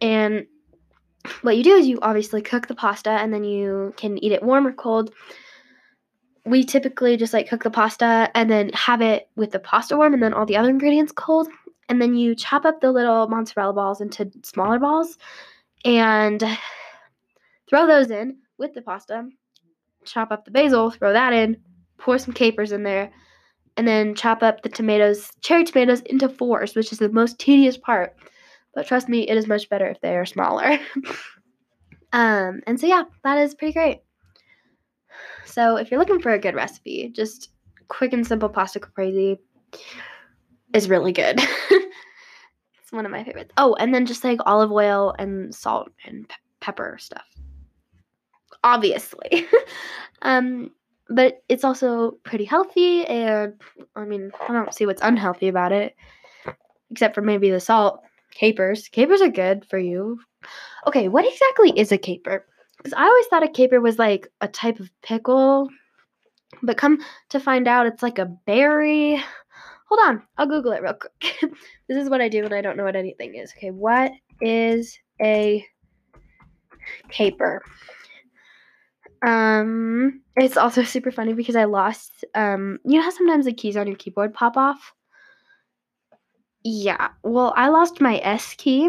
And 0.00 0.46
what 1.42 1.56
you 1.56 1.62
do 1.62 1.76
is 1.76 1.86
you 1.86 2.00
obviously 2.02 2.42
cook 2.42 2.66
the 2.66 2.74
pasta 2.74 3.10
and 3.10 3.32
then 3.32 3.44
you 3.44 3.94
can 3.96 4.22
eat 4.22 4.32
it 4.32 4.42
warm 4.42 4.66
or 4.66 4.72
cold. 4.72 5.14
We 6.44 6.64
typically 6.64 7.16
just 7.16 7.32
like 7.32 7.48
cook 7.48 7.62
the 7.62 7.70
pasta 7.70 8.28
and 8.34 8.50
then 8.50 8.70
have 8.74 9.00
it 9.00 9.28
with 9.36 9.52
the 9.52 9.60
pasta 9.60 9.96
warm 9.96 10.12
and 10.12 10.22
then 10.22 10.34
all 10.34 10.44
the 10.44 10.56
other 10.56 10.70
ingredients 10.70 11.12
cold. 11.12 11.48
And 11.88 12.02
then 12.02 12.16
you 12.16 12.34
chop 12.34 12.64
up 12.64 12.80
the 12.80 12.90
little 12.90 13.28
mozzarella 13.28 13.72
balls 13.72 14.00
into 14.00 14.32
smaller 14.42 14.80
balls 14.80 15.16
and 15.84 16.42
throw 17.68 17.86
those 17.86 18.10
in 18.10 18.38
with 18.58 18.74
the 18.74 18.82
pasta. 18.82 19.28
Chop 20.04 20.32
up 20.32 20.44
the 20.44 20.50
basil, 20.50 20.90
throw 20.90 21.12
that 21.12 21.32
in, 21.32 21.56
pour 21.98 22.18
some 22.18 22.34
capers 22.34 22.72
in 22.72 22.82
there, 22.82 23.10
and 23.76 23.86
then 23.86 24.14
chop 24.14 24.42
up 24.42 24.62
the 24.62 24.68
tomatoes, 24.68 25.30
cherry 25.40 25.64
tomatoes, 25.64 26.00
into 26.02 26.28
fours, 26.28 26.74
which 26.74 26.92
is 26.92 26.98
the 26.98 27.08
most 27.08 27.38
tedious 27.38 27.76
part. 27.76 28.16
But 28.74 28.86
trust 28.86 29.08
me, 29.08 29.28
it 29.28 29.36
is 29.36 29.46
much 29.46 29.68
better 29.68 29.86
if 29.86 30.00
they 30.00 30.16
are 30.16 30.26
smaller. 30.26 30.78
um, 32.12 32.60
and 32.66 32.78
so 32.78 32.86
yeah, 32.86 33.04
that 33.24 33.38
is 33.38 33.54
pretty 33.54 33.72
great. 33.72 34.00
So 35.46 35.76
if 35.76 35.90
you're 35.90 36.00
looking 36.00 36.20
for 36.20 36.32
a 36.32 36.38
good 36.38 36.54
recipe, 36.54 37.10
just 37.14 37.50
quick 37.88 38.12
and 38.12 38.26
simple 38.26 38.48
pasta 38.48 38.80
caprese 38.80 39.38
is 40.74 40.88
really 40.88 41.12
good. 41.12 41.40
it's 41.70 42.92
one 42.92 43.06
of 43.06 43.12
my 43.12 43.24
favorites. 43.24 43.52
Oh, 43.56 43.74
and 43.74 43.94
then 43.94 44.06
just 44.06 44.24
like 44.24 44.40
olive 44.44 44.72
oil 44.72 45.14
and 45.18 45.54
salt 45.54 45.88
and 46.04 46.28
pe- 46.28 46.34
pepper 46.60 46.98
stuff. 47.00 47.24
Obviously. 48.62 49.46
um, 50.22 50.70
but 51.08 51.42
it's 51.48 51.64
also 51.64 52.12
pretty 52.24 52.44
healthy 52.44 53.04
and 53.06 53.54
i 53.94 54.04
mean 54.04 54.30
i 54.48 54.52
don't 54.52 54.74
see 54.74 54.86
what's 54.86 55.02
unhealthy 55.02 55.48
about 55.48 55.72
it 55.72 55.94
except 56.90 57.14
for 57.14 57.22
maybe 57.22 57.50
the 57.50 57.60
salt. 57.60 58.02
Capers. 58.32 58.88
Capers 58.88 59.22
are 59.22 59.30
good 59.30 59.64
for 59.64 59.78
you. 59.78 60.20
Okay 60.86 61.08
what 61.08 61.24
exactly 61.26 61.70
is 61.78 61.90
a 61.90 61.98
caper? 61.98 62.44
Because 62.76 62.92
i 62.92 63.04
always 63.04 63.26
thought 63.26 63.42
a 63.42 63.48
caper 63.48 63.80
was 63.80 63.98
like 63.98 64.28
a 64.40 64.48
type 64.48 64.78
of 64.78 64.90
pickle 65.02 65.68
but 66.62 66.76
come 66.76 66.98
to 67.30 67.40
find 67.40 67.66
out 67.66 67.86
it's 67.86 68.02
like 68.02 68.18
a 68.18 68.26
berry. 68.46 69.22
Hold 69.88 70.00
on 70.04 70.22
i'll 70.36 70.46
google 70.46 70.72
it 70.72 70.82
real 70.82 70.94
quick. 70.94 71.52
This 71.88 72.02
is 72.02 72.10
what 72.10 72.20
i 72.20 72.28
do 72.28 72.42
when 72.42 72.52
i 72.52 72.60
don't 72.60 72.76
know 72.76 72.84
what 72.84 72.96
anything 72.96 73.36
is. 73.36 73.52
Okay 73.56 73.70
what 73.70 74.12
is 74.40 74.98
a 75.20 75.64
caper 77.08 77.62
um, 79.26 80.22
it's 80.36 80.56
also 80.56 80.84
super 80.84 81.10
funny 81.10 81.34
because 81.34 81.56
I 81.56 81.64
lost. 81.64 82.24
Um, 82.34 82.78
you 82.84 82.96
know 82.96 83.02
how 83.02 83.10
sometimes 83.10 83.44
the 83.44 83.52
keys 83.52 83.76
on 83.76 83.88
your 83.88 83.96
keyboard 83.96 84.32
pop 84.32 84.56
off. 84.56 84.94
Yeah, 86.62 87.08
well, 87.24 87.52
I 87.56 87.68
lost 87.68 88.00
my 88.00 88.20
S 88.22 88.54
key, 88.54 88.88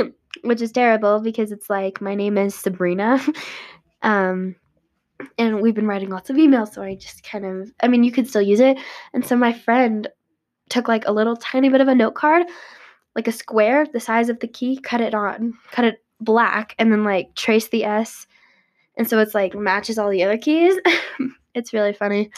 which 0.42 0.62
is 0.62 0.72
terrible 0.72 1.20
because 1.20 1.52
it's 1.52 1.68
like 1.68 2.00
my 2.00 2.14
name 2.14 2.38
is 2.38 2.54
Sabrina. 2.54 3.20
um, 4.02 4.56
and 5.36 5.60
we've 5.60 5.74
been 5.74 5.86
writing 5.86 6.08
lots 6.08 6.30
of 6.30 6.36
emails, 6.36 6.72
so 6.72 6.82
I 6.82 6.94
just 6.94 7.22
kind 7.22 7.44
of. 7.44 7.70
I 7.82 7.88
mean, 7.88 8.04
you 8.04 8.12
could 8.12 8.26
still 8.26 8.42
use 8.42 8.60
it. 8.60 8.78
And 9.12 9.24
so 9.24 9.36
my 9.36 9.52
friend 9.52 10.08
took 10.70 10.88
like 10.88 11.06
a 11.06 11.12
little 11.12 11.36
tiny 11.36 11.68
bit 11.68 11.82
of 11.82 11.88
a 11.88 11.94
note 11.94 12.14
card, 12.14 12.46
like 13.14 13.28
a 13.28 13.32
square 13.32 13.86
the 13.92 14.00
size 14.00 14.30
of 14.30 14.40
the 14.40 14.48
key, 14.48 14.78
cut 14.82 15.02
it 15.02 15.14
on, 15.14 15.52
cut 15.72 15.84
it 15.84 16.02
black, 16.20 16.74
and 16.78 16.90
then 16.90 17.04
like 17.04 17.34
trace 17.34 17.68
the 17.68 17.84
S 17.84 18.26
and 18.96 19.08
so 19.08 19.18
it's 19.18 19.34
like 19.34 19.54
matches 19.54 19.98
all 19.98 20.10
the 20.10 20.22
other 20.22 20.38
keys. 20.38 20.74
it's 21.54 21.72
really 21.72 21.92
funny. 21.92 22.30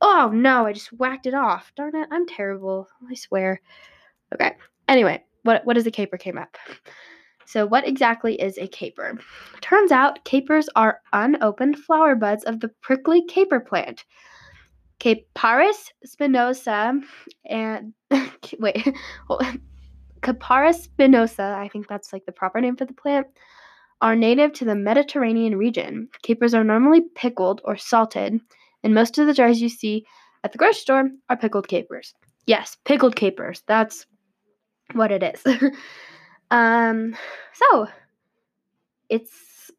Oh 0.00 0.30
no, 0.32 0.66
I 0.66 0.72
just 0.72 0.92
whacked 0.92 1.26
it 1.26 1.34
off. 1.34 1.72
Darn 1.76 1.96
it, 1.96 2.08
I'm 2.10 2.26
terrible. 2.26 2.88
I 3.10 3.14
swear. 3.14 3.60
Okay. 4.34 4.52
Anyway, 4.88 5.22
what 5.42 5.64
what 5.64 5.76
is 5.76 5.86
a 5.86 5.90
caper 5.90 6.16
came 6.16 6.38
up. 6.38 6.56
So, 7.48 7.64
what 7.64 7.88
exactly 7.88 8.34
is 8.34 8.58
a 8.58 8.68
caper? 8.68 9.18
Turns 9.62 9.90
out 9.90 10.22
capers 10.24 10.68
are 10.76 11.00
unopened 11.14 11.78
flower 11.78 12.14
buds 12.14 12.44
of 12.44 12.60
the 12.60 12.68
prickly 12.82 13.24
caper 13.24 13.58
plant. 13.58 14.04
Capparis 15.00 15.90
spinosa 16.06 17.00
and 17.46 17.94
wait, 18.58 18.86
Capparis 20.20 20.88
spinosa, 20.88 21.54
I 21.54 21.68
think 21.68 21.88
that's 21.88 22.12
like 22.12 22.26
the 22.26 22.32
proper 22.32 22.60
name 22.60 22.76
for 22.76 22.84
the 22.84 22.92
plant, 22.92 23.26
are 24.00 24.16
native 24.16 24.52
to 24.54 24.64
the 24.64 24.74
Mediterranean 24.74 25.56
region. 25.56 26.08
Capers 26.22 26.54
are 26.54 26.64
normally 26.64 27.02
pickled 27.14 27.60
or 27.64 27.76
salted, 27.76 28.40
and 28.82 28.94
most 28.94 29.18
of 29.18 29.26
the 29.26 29.34
jars 29.34 29.60
you 29.60 29.68
see 29.68 30.06
at 30.44 30.52
the 30.52 30.58
grocery 30.58 30.80
store 30.80 31.10
are 31.28 31.36
pickled 31.36 31.68
capers. 31.68 32.14
Yes, 32.46 32.76
pickled 32.84 33.16
capers. 33.16 33.62
That's 33.66 34.06
what 34.92 35.10
it 35.10 35.22
is. 35.22 35.44
um, 36.50 37.16
so 37.52 37.86
it's, 39.08 39.70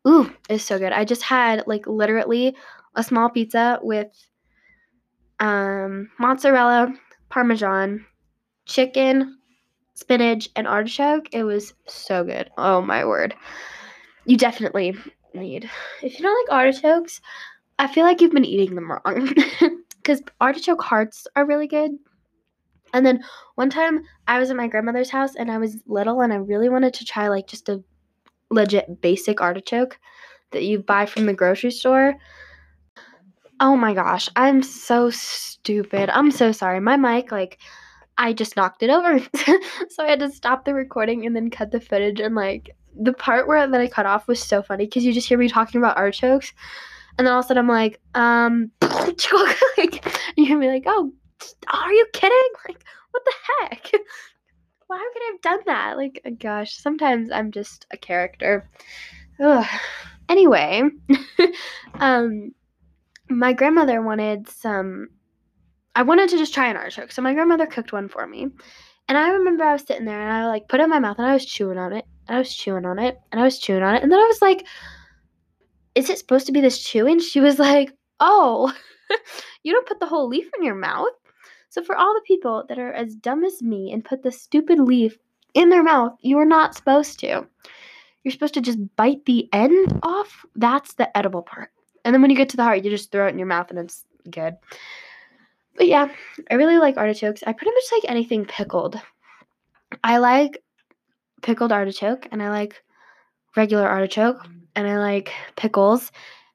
ooh, 0.06 0.30
it's 0.48 0.64
so 0.64 0.78
good. 0.78 0.92
I 0.92 1.04
just 1.04 1.22
had 1.22 1.66
like 1.66 1.86
literally 1.86 2.54
a 2.94 3.02
small 3.02 3.30
pizza 3.30 3.78
with 3.82 4.08
um 5.40 6.10
mozzarella, 6.18 6.92
parmesan, 7.28 8.04
chicken, 8.66 9.38
spinach, 9.94 10.48
and 10.56 10.66
artichoke. 10.66 11.28
It 11.32 11.44
was 11.44 11.74
so 11.86 12.24
good. 12.24 12.50
Oh 12.56 12.80
my 12.80 13.04
word. 13.04 13.34
You 14.24 14.36
definitely 14.36 14.96
need. 15.34 15.70
If 16.02 16.18
you 16.18 16.22
don't 16.24 16.48
like 16.50 16.58
artichokes, 16.58 17.20
I 17.78 17.86
feel 17.86 18.04
like 18.04 18.20
you've 18.20 18.32
been 18.32 18.44
eating 18.44 18.74
them 18.74 18.90
wrong. 18.90 19.34
Because 19.98 20.22
artichoke 20.40 20.80
hearts 20.80 21.26
are 21.36 21.44
really 21.44 21.66
good. 21.66 21.90
And 22.94 23.04
then 23.04 23.22
one 23.56 23.68
time 23.68 24.04
I 24.26 24.38
was 24.38 24.50
at 24.50 24.56
my 24.56 24.66
grandmother's 24.66 25.10
house 25.10 25.34
and 25.34 25.50
I 25.50 25.58
was 25.58 25.76
little 25.86 26.22
and 26.22 26.32
I 26.32 26.36
really 26.36 26.70
wanted 26.70 26.94
to 26.94 27.04
try 27.04 27.28
like 27.28 27.46
just 27.46 27.68
a 27.68 27.82
legit 28.50 29.02
basic 29.02 29.42
artichoke 29.42 29.98
that 30.52 30.64
you 30.64 30.78
buy 30.78 31.04
from 31.04 31.26
the 31.26 31.34
grocery 31.34 31.70
store. 31.70 32.14
Oh 33.60 33.76
my 33.76 33.92
gosh, 33.94 34.28
I'm 34.36 34.62
so 34.62 35.10
stupid. 35.10 36.10
I'm 36.10 36.30
so 36.30 36.52
sorry. 36.52 36.80
My 36.80 36.96
mic, 36.96 37.32
like, 37.32 37.58
I 38.16 38.32
just 38.32 38.56
knocked 38.56 38.82
it 38.82 38.90
over. 38.90 39.18
so 39.88 40.04
I 40.04 40.08
had 40.08 40.20
to 40.20 40.30
stop 40.30 40.64
the 40.64 40.74
recording 40.74 41.26
and 41.26 41.34
then 41.34 41.50
cut 41.50 41.72
the 41.72 41.80
footage. 41.80 42.20
And, 42.20 42.34
like, 42.34 42.76
the 43.00 43.12
part 43.12 43.46
where 43.46 43.66
that 43.66 43.80
I 43.80 43.88
cut 43.88 44.06
off 44.06 44.28
was 44.28 44.42
so 44.42 44.62
funny 44.62 44.86
because 44.86 45.04
you 45.04 45.12
just 45.12 45.28
hear 45.28 45.38
me 45.38 45.48
talking 45.48 45.80
about 45.80 45.96
artichokes. 45.96 46.52
And 47.16 47.26
then 47.26 47.32
all 47.32 47.40
of 47.40 47.46
a 47.46 47.48
sudden 47.48 47.62
I'm 47.62 47.68
like, 47.68 48.00
um, 48.14 48.70
like, 48.82 50.06
you 50.36 50.46
hear 50.46 50.58
me 50.58 50.68
like, 50.68 50.84
oh, 50.86 51.12
are 51.72 51.92
you 51.92 52.06
kidding? 52.12 52.38
Like, 52.68 52.84
what 53.10 53.22
the 53.24 53.32
heck? 53.60 53.90
Why 54.86 55.10
could 55.12 55.22
I 55.22 55.30
have 55.32 55.40
done 55.40 55.60
that? 55.66 55.96
Like, 55.96 56.36
gosh, 56.38 56.76
sometimes 56.76 57.30
I'm 57.30 57.50
just 57.50 57.86
a 57.90 57.96
character. 57.96 58.68
Ugh. 59.40 59.66
Anyway, 60.28 60.82
um, 61.94 62.52
my 63.28 63.52
grandmother 63.52 64.02
wanted 64.02 64.48
some. 64.48 65.08
I 65.94 66.02
wanted 66.02 66.28
to 66.30 66.38
just 66.38 66.54
try 66.54 66.68
an 66.68 66.76
artichoke, 66.76 67.12
so 67.12 67.22
my 67.22 67.34
grandmother 67.34 67.66
cooked 67.66 67.92
one 67.92 68.08
for 68.08 68.26
me. 68.26 68.48
And 69.08 69.16
I 69.16 69.30
remember 69.30 69.64
I 69.64 69.72
was 69.72 69.82
sitting 69.82 70.04
there 70.04 70.20
and 70.20 70.30
I 70.30 70.46
like 70.46 70.68
put 70.68 70.80
it 70.80 70.84
in 70.84 70.90
my 70.90 70.98
mouth 70.98 71.18
and 71.18 71.26
I 71.26 71.32
was 71.32 71.46
chewing 71.46 71.78
on 71.78 71.94
it 71.94 72.04
and 72.26 72.36
I 72.36 72.38
was 72.38 72.54
chewing 72.54 72.84
on 72.84 72.98
it 72.98 73.18
and 73.32 73.40
I 73.40 73.44
was 73.44 73.58
chewing 73.58 73.82
on 73.82 73.94
it 73.94 74.02
and 74.02 74.12
then 74.12 74.18
I 74.18 74.26
was 74.26 74.42
like, 74.42 74.66
"Is 75.94 76.10
it 76.10 76.18
supposed 76.18 76.46
to 76.46 76.52
be 76.52 76.60
this 76.60 76.82
chewing?" 76.82 77.18
She 77.20 77.40
was 77.40 77.58
like, 77.58 77.92
"Oh, 78.20 78.72
you 79.62 79.72
don't 79.72 79.86
put 79.86 79.98
the 79.98 80.06
whole 80.06 80.28
leaf 80.28 80.48
in 80.58 80.64
your 80.64 80.74
mouth." 80.74 81.08
So, 81.70 81.82
for 81.82 81.96
all 81.96 82.14
the 82.14 82.22
people 82.26 82.64
that 82.68 82.78
are 82.78 82.92
as 82.92 83.14
dumb 83.14 83.44
as 83.44 83.62
me 83.62 83.92
and 83.92 84.04
put 84.04 84.22
the 84.22 84.32
stupid 84.32 84.78
leaf 84.78 85.18
in 85.54 85.68
their 85.70 85.82
mouth, 85.82 86.12
you 86.20 86.38
are 86.38 86.46
not 86.46 86.74
supposed 86.74 87.18
to. 87.20 87.46
You're 88.24 88.32
supposed 88.32 88.54
to 88.54 88.60
just 88.60 88.78
bite 88.96 89.24
the 89.26 89.48
end 89.52 89.98
off. 90.02 90.44
That's 90.54 90.94
the 90.94 91.16
edible 91.16 91.42
part. 91.42 91.70
And 92.08 92.14
then 92.14 92.22
when 92.22 92.30
you 92.30 92.36
get 92.38 92.48
to 92.48 92.56
the 92.56 92.62
heart, 92.62 92.82
you 92.82 92.90
just 92.90 93.12
throw 93.12 93.26
it 93.26 93.32
in 93.32 93.38
your 93.38 93.46
mouth 93.46 93.68
and 93.68 93.78
it's 93.78 94.06
good. 94.30 94.56
But 95.76 95.88
yeah, 95.88 96.08
I 96.50 96.54
really 96.54 96.78
like 96.78 96.96
artichokes. 96.96 97.42
I 97.46 97.52
pretty 97.52 97.70
much 97.70 97.84
like 97.92 98.10
anything 98.10 98.46
pickled. 98.46 98.98
I 100.02 100.16
like 100.16 100.62
pickled 101.42 101.70
artichoke 101.70 102.26
and 102.32 102.42
I 102.42 102.48
like 102.48 102.82
regular 103.56 103.86
artichoke 103.86 104.48
and 104.74 104.88
I 104.88 104.96
like 104.96 105.32
pickles 105.54 106.10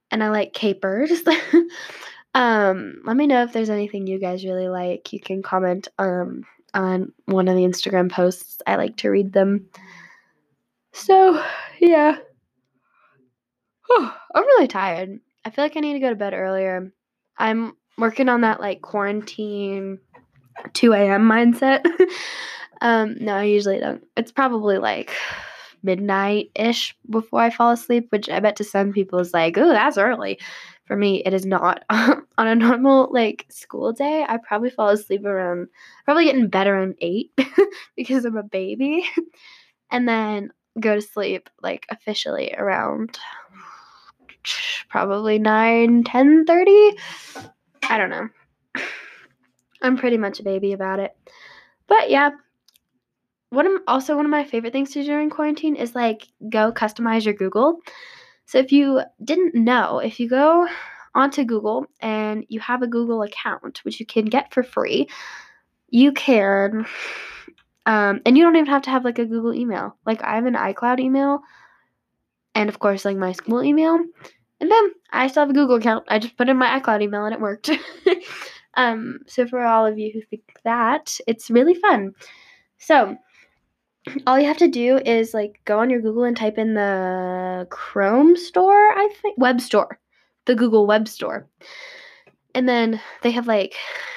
and 0.10 0.24
I 0.24 0.30
like 0.30 0.54
capers. 0.54 1.22
Um, 2.36 3.04
let 3.06 3.16
me 3.16 3.28
know 3.28 3.44
if 3.44 3.54
there's 3.54 3.70
anything 3.70 4.08
you 4.08 4.18
guys 4.18 4.44
really 4.44 4.68
like. 4.68 5.14
You 5.14 5.20
can 5.20 5.44
comment 5.44 5.88
um 6.00 6.44
on 6.74 7.12
one 7.26 7.48
of 7.48 7.56
the 7.56 7.62
Instagram 7.62 8.12
posts. 8.12 8.58
I 8.66 8.76
like 8.76 8.98
to 8.98 9.10
read 9.10 9.34
them. 9.34 9.68
So, 10.94 11.40
yeah. 11.80 12.18
I'm 13.98 14.12
really 14.36 14.68
tired. 14.68 15.20
I 15.46 15.50
feel 15.50 15.66
like 15.66 15.76
I 15.76 15.82
need 15.82 15.94
to 15.94 16.00
go 16.00 16.10
to 16.10 16.16
bed 16.16 16.34
earlier. 16.34 16.92
I'm 17.38 17.74
working 17.98 18.30
on 18.30 18.42
that 18.42 18.60
like 18.60 18.82
quarantine 18.82 20.00
2 20.74 20.94
a.m. 20.94 21.30
mindset. 21.30 21.86
um, 22.82 23.16
no, 23.20 23.36
I 23.36 23.44
usually 23.44 23.80
don't. 23.80 24.06
It's 24.16 24.32
probably 24.32 24.78
like 24.78 25.12
midnight 25.84 26.50
ish 26.56 26.96
before 27.10 27.42
I 27.42 27.50
fall 27.50 27.72
asleep, 27.72 28.08
which 28.10 28.30
I 28.30 28.40
bet 28.40 28.56
to 28.58 28.64
some 28.64 28.94
people 28.94 29.20
is 29.20 29.34
like, 29.34 29.58
oh, 29.58 29.70
that's 29.70 29.98
early. 29.98 30.40
For 30.86 30.96
me, 30.96 31.24
it 31.26 31.34
is 31.34 31.46
not. 31.46 31.84
On 31.90 32.48
a 32.48 32.56
normal 32.56 33.10
like 33.12 33.46
school 33.50 33.94
day, 33.94 34.26
I 34.28 34.38
probably 34.38 34.70
fall 34.70 34.90
asleep 34.90 35.26
around 35.26 35.68
probably 36.06 36.26
getting 36.26 36.48
bed 36.48 36.68
around 36.68 36.96
eight 37.00 37.32
because 37.96 38.26
I'm 38.26 38.38
a 38.38 38.44
baby. 38.44 39.06
and 39.92 40.08
then 40.08 40.52
go 40.80 40.96
to 40.96 41.02
sleep 41.02 41.50
like 41.62 41.86
officially 41.90 42.54
around 42.58 43.18
probably 44.90 45.40
9 45.40 46.04
10 46.04 46.46
30 46.46 46.92
i 47.90 47.98
don't 47.98 48.10
know. 48.10 48.30
I'm 49.82 49.98
pretty 49.98 50.18
much 50.18 50.40
a 50.40 50.44
baby 50.44 50.72
about 50.74 51.00
it. 51.00 51.16
But 51.88 52.10
yeah 52.10 52.32
one 53.50 53.68
of 53.68 53.82
also 53.88 54.16
one 54.16 54.26
of 54.26 54.32
my 54.32 54.44
favorite 54.44 54.74
things 54.74 54.92
to 54.92 55.02
do 55.02 55.08
during 55.08 55.30
quarantine 55.30 55.76
is 55.76 55.94
like 55.94 56.28
go 56.50 56.72
customize 56.72 57.26
your 57.26 57.36
google. 57.36 57.80
So 58.46 58.58
if 58.58 58.72
you 58.72 59.02
didn't 59.24 59.56
know, 59.56 60.00
if 60.00 60.20
you 60.20 60.30
go 60.30 60.68
onto 61.16 61.44
Google 61.44 61.86
and 62.00 62.46
you 62.50 62.60
have 62.60 62.82
a 62.82 62.88
Google 62.88 63.22
account, 63.22 63.84
which 63.84 64.00
you 64.00 64.06
can 64.06 64.26
get 64.26 64.54
for 64.54 64.64
free, 64.64 65.08
you 65.90 66.12
can, 66.12 66.86
um, 67.86 68.22
and 68.26 68.38
you 68.38 68.44
don't 68.44 68.56
even 68.56 68.66
have 68.68 68.82
to 68.84 68.90
have 68.90 69.06
like 69.06 69.20
a 69.20 69.26
Google 69.26 69.54
email. 69.54 69.96
Like 70.06 70.24
I 70.24 70.36
have 70.36 70.46
an 70.46 70.56
iCloud 70.56 71.00
email, 71.00 71.42
and 72.56 72.70
of 72.70 72.80
course 72.80 73.06
like 73.06 73.18
my 73.18 73.32
school 73.32 73.64
email, 73.64 74.00
and 74.60 74.72
then 74.72 74.92
I 75.12 75.28
still 75.28 75.42
have 75.42 75.50
a 75.50 75.54
Google 75.54 75.76
account. 75.76 76.06
I 76.08 76.20
just 76.20 76.38
put 76.38 76.50
in 76.50 76.58
my 76.58 76.80
iCloud 76.80 77.02
email 77.02 77.26
and 77.26 77.34
it 77.34 77.42
worked. 77.42 77.70
um, 78.76 79.20
so 79.28 79.46
for 79.46 79.64
all 79.66 79.86
of 79.86 79.98
you 80.00 80.12
who 80.14 80.22
think 80.22 80.44
that, 80.64 81.18
it's 81.28 81.50
really 81.50 81.76
fun. 81.76 82.14
So 82.78 83.18
all 84.28 84.40
you 84.40 84.48
have 84.48 84.58
to 84.58 84.68
do 84.68 84.98
is 85.06 85.34
like 85.34 85.60
go 85.66 85.80
on 85.80 85.90
your 85.90 86.02
Google 86.02 86.24
and 86.24 86.36
type 86.36 86.58
in 86.58 86.74
the 86.74 87.68
Chrome 87.70 88.36
store, 88.36 88.92
I 88.92 89.10
think, 89.22 89.38
web 89.38 89.62
store, 89.62 90.00
the 90.46 90.56
Google 90.56 90.88
web 90.88 91.08
store. 91.08 91.48
And 92.56 92.68
then 92.70 93.02
they 93.22 93.32
have 93.32 93.48
like 93.48 93.76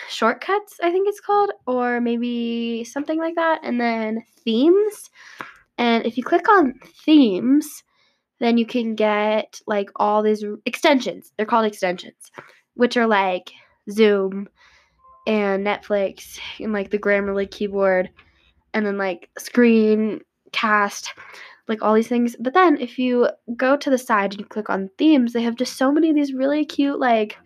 shortcuts, 0.08 0.78
I 0.82 0.90
think 0.90 1.08
it's 1.08 1.20
called, 1.20 1.50
or 1.66 2.00
maybe 2.00 2.84
something 2.84 3.18
like 3.18 3.34
that. 3.36 3.60
And 3.62 3.80
then 3.80 4.24
themes. 4.44 5.10
And 5.78 6.06
if 6.06 6.16
you 6.16 6.24
click 6.24 6.48
on 6.48 6.74
themes, 7.04 7.82
then 8.38 8.58
you 8.58 8.66
can 8.66 8.94
get 8.94 9.60
like 9.66 9.90
all 9.96 10.22
these 10.22 10.44
extensions. 10.64 11.32
They're 11.36 11.46
called 11.46 11.66
extensions, 11.66 12.30
which 12.74 12.96
are 12.96 13.06
like 13.06 13.50
Zoom 13.90 14.48
and 15.26 15.66
Netflix 15.66 16.38
and 16.60 16.72
like 16.72 16.90
the 16.90 16.98
Grammarly 16.98 17.50
keyboard 17.50 18.10
and 18.74 18.86
then 18.86 18.98
like 18.98 19.30
screen 19.38 20.20
cast 20.52 21.12
like 21.68 21.82
all 21.82 21.94
these 21.94 22.08
things. 22.08 22.36
But 22.38 22.54
then 22.54 22.78
if 22.78 22.98
you 22.98 23.28
go 23.56 23.76
to 23.76 23.90
the 23.90 23.98
side 23.98 24.32
and 24.32 24.40
you 24.40 24.46
click 24.46 24.70
on 24.70 24.90
themes, 24.98 25.32
they 25.32 25.42
have 25.42 25.56
just 25.56 25.76
so 25.76 25.90
many 25.90 26.10
of 26.10 26.16
these 26.16 26.32
really 26.32 26.64
cute 26.64 27.00
like 27.00 27.36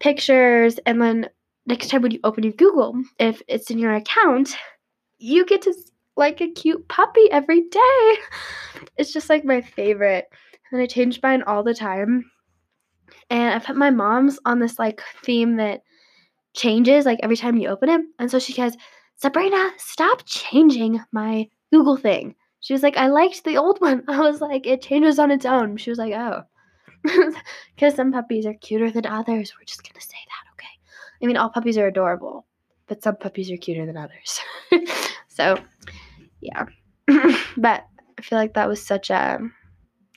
pictures. 0.00 0.78
And 0.86 1.00
then 1.00 1.28
next 1.66 1.88
time 1.88 2.02
when 2.02 2.12
you 2.12 2.20
open 2.24 2.44
your 2.44 2.52
Google, 2.52 3.00
if 3.18 3.42
it's 3.46 3.70
in 3.70 3.78
your 3.78 3.94
account, 3.94 4.56
you 5.18 5.44
get 5.46 5.62
to 5.62 5.74
like 6.18 6.40
a 6.40 6.50
cute 6.50 6.88
puppy 6.88 7.30
every 7.30 7.62
day. 7.62 8.16
It's 8.96 9.12
just 9.12 9.28
like 9.28 9.44
my 9.44 9.60
favorite. 9.60 10.26
And 10.70 10.80
I 10.80 10.86
change 10.86 11.20
mine 11.22 11.42
all 11.42 11.62
the 11.62 11.74
time. 11.74 12.30
And 13.30 13.54
I 13.54 13.58
put 13.58 13.76
my 13.76 13.90
mom's 13.90 14.38
on 14.44 14.58
this 14.58 14.78
like 14.78 15.02
theme 15.24 15.56
that 15.56 15.82
changes 16.54 17.06
like 17.06 17.20
every 17.22 17.36
time 17.36 17.56
you 17.56 17.68
open 17.68 17.88
it. 17.88 18.00
And 18.18 18.30
so 18.30 18.38
she 18.38 18.54
goes, 18.54 18.76
Sabrina, 19.16 19.70
stop 19.78 20.22
changing 20.26 21.00
my 21.12 21.48
Google 21.72 21.96
thing. 21.96 22.34
She 22.60 22.72
was 22.72 22.82
like, 22.82 22.96
I 22.96 23.08
liked 23.08 23.44
the 23.44 23.56
old 23.56 23.80
one. 23.80 24.04
I 24.08 24.20
was 24.20 24.40
like, 24.40 24.66
it 24.66 24.82
changes 24.82 25.18
on 25.18 25.30
its 25.30 25.46
own. 25.46 25.76
She 25.76 25.90
was 25.90 25.98
like, 25.98 26.12
oh. 26.14 26.42
Because 27.74 27.94
some 27.94 28.12
puppies 28.12 28.46
are 28.46 28.54
cuter 28.54 28.90
than 28.90 29.06
others. 29.06 29.52
We're 29.56 29.64
just 29.64 29.82
going 29.82 30.00
to 30.00 30.06
say 30.06 30.16
that, 30.26 30.52
okay? 30.54 30.66
I 31.22 31.26
mean, 31.26 31.36
all 31.36 31.50
puppies 31.50 31.78
are 31.78 31.86
adorable, 31.86 32.46
but 32.88 33.02
some 33.02 33.16
puppies 33.16 33.50
are 33.52 33.56
cuter 33.56 33.86
than 33.86 33.96
others. 33.96 34.40
so, 35.28 35.58
yeah. 36.40 36.66
but 37.56 37.84
I 38.18 38.22
feel 38.22 38.38
like 38.38 38.54
that 38.54 38.68
was 38.68 38.84
such 38.84 39.10
a 39.10 39.40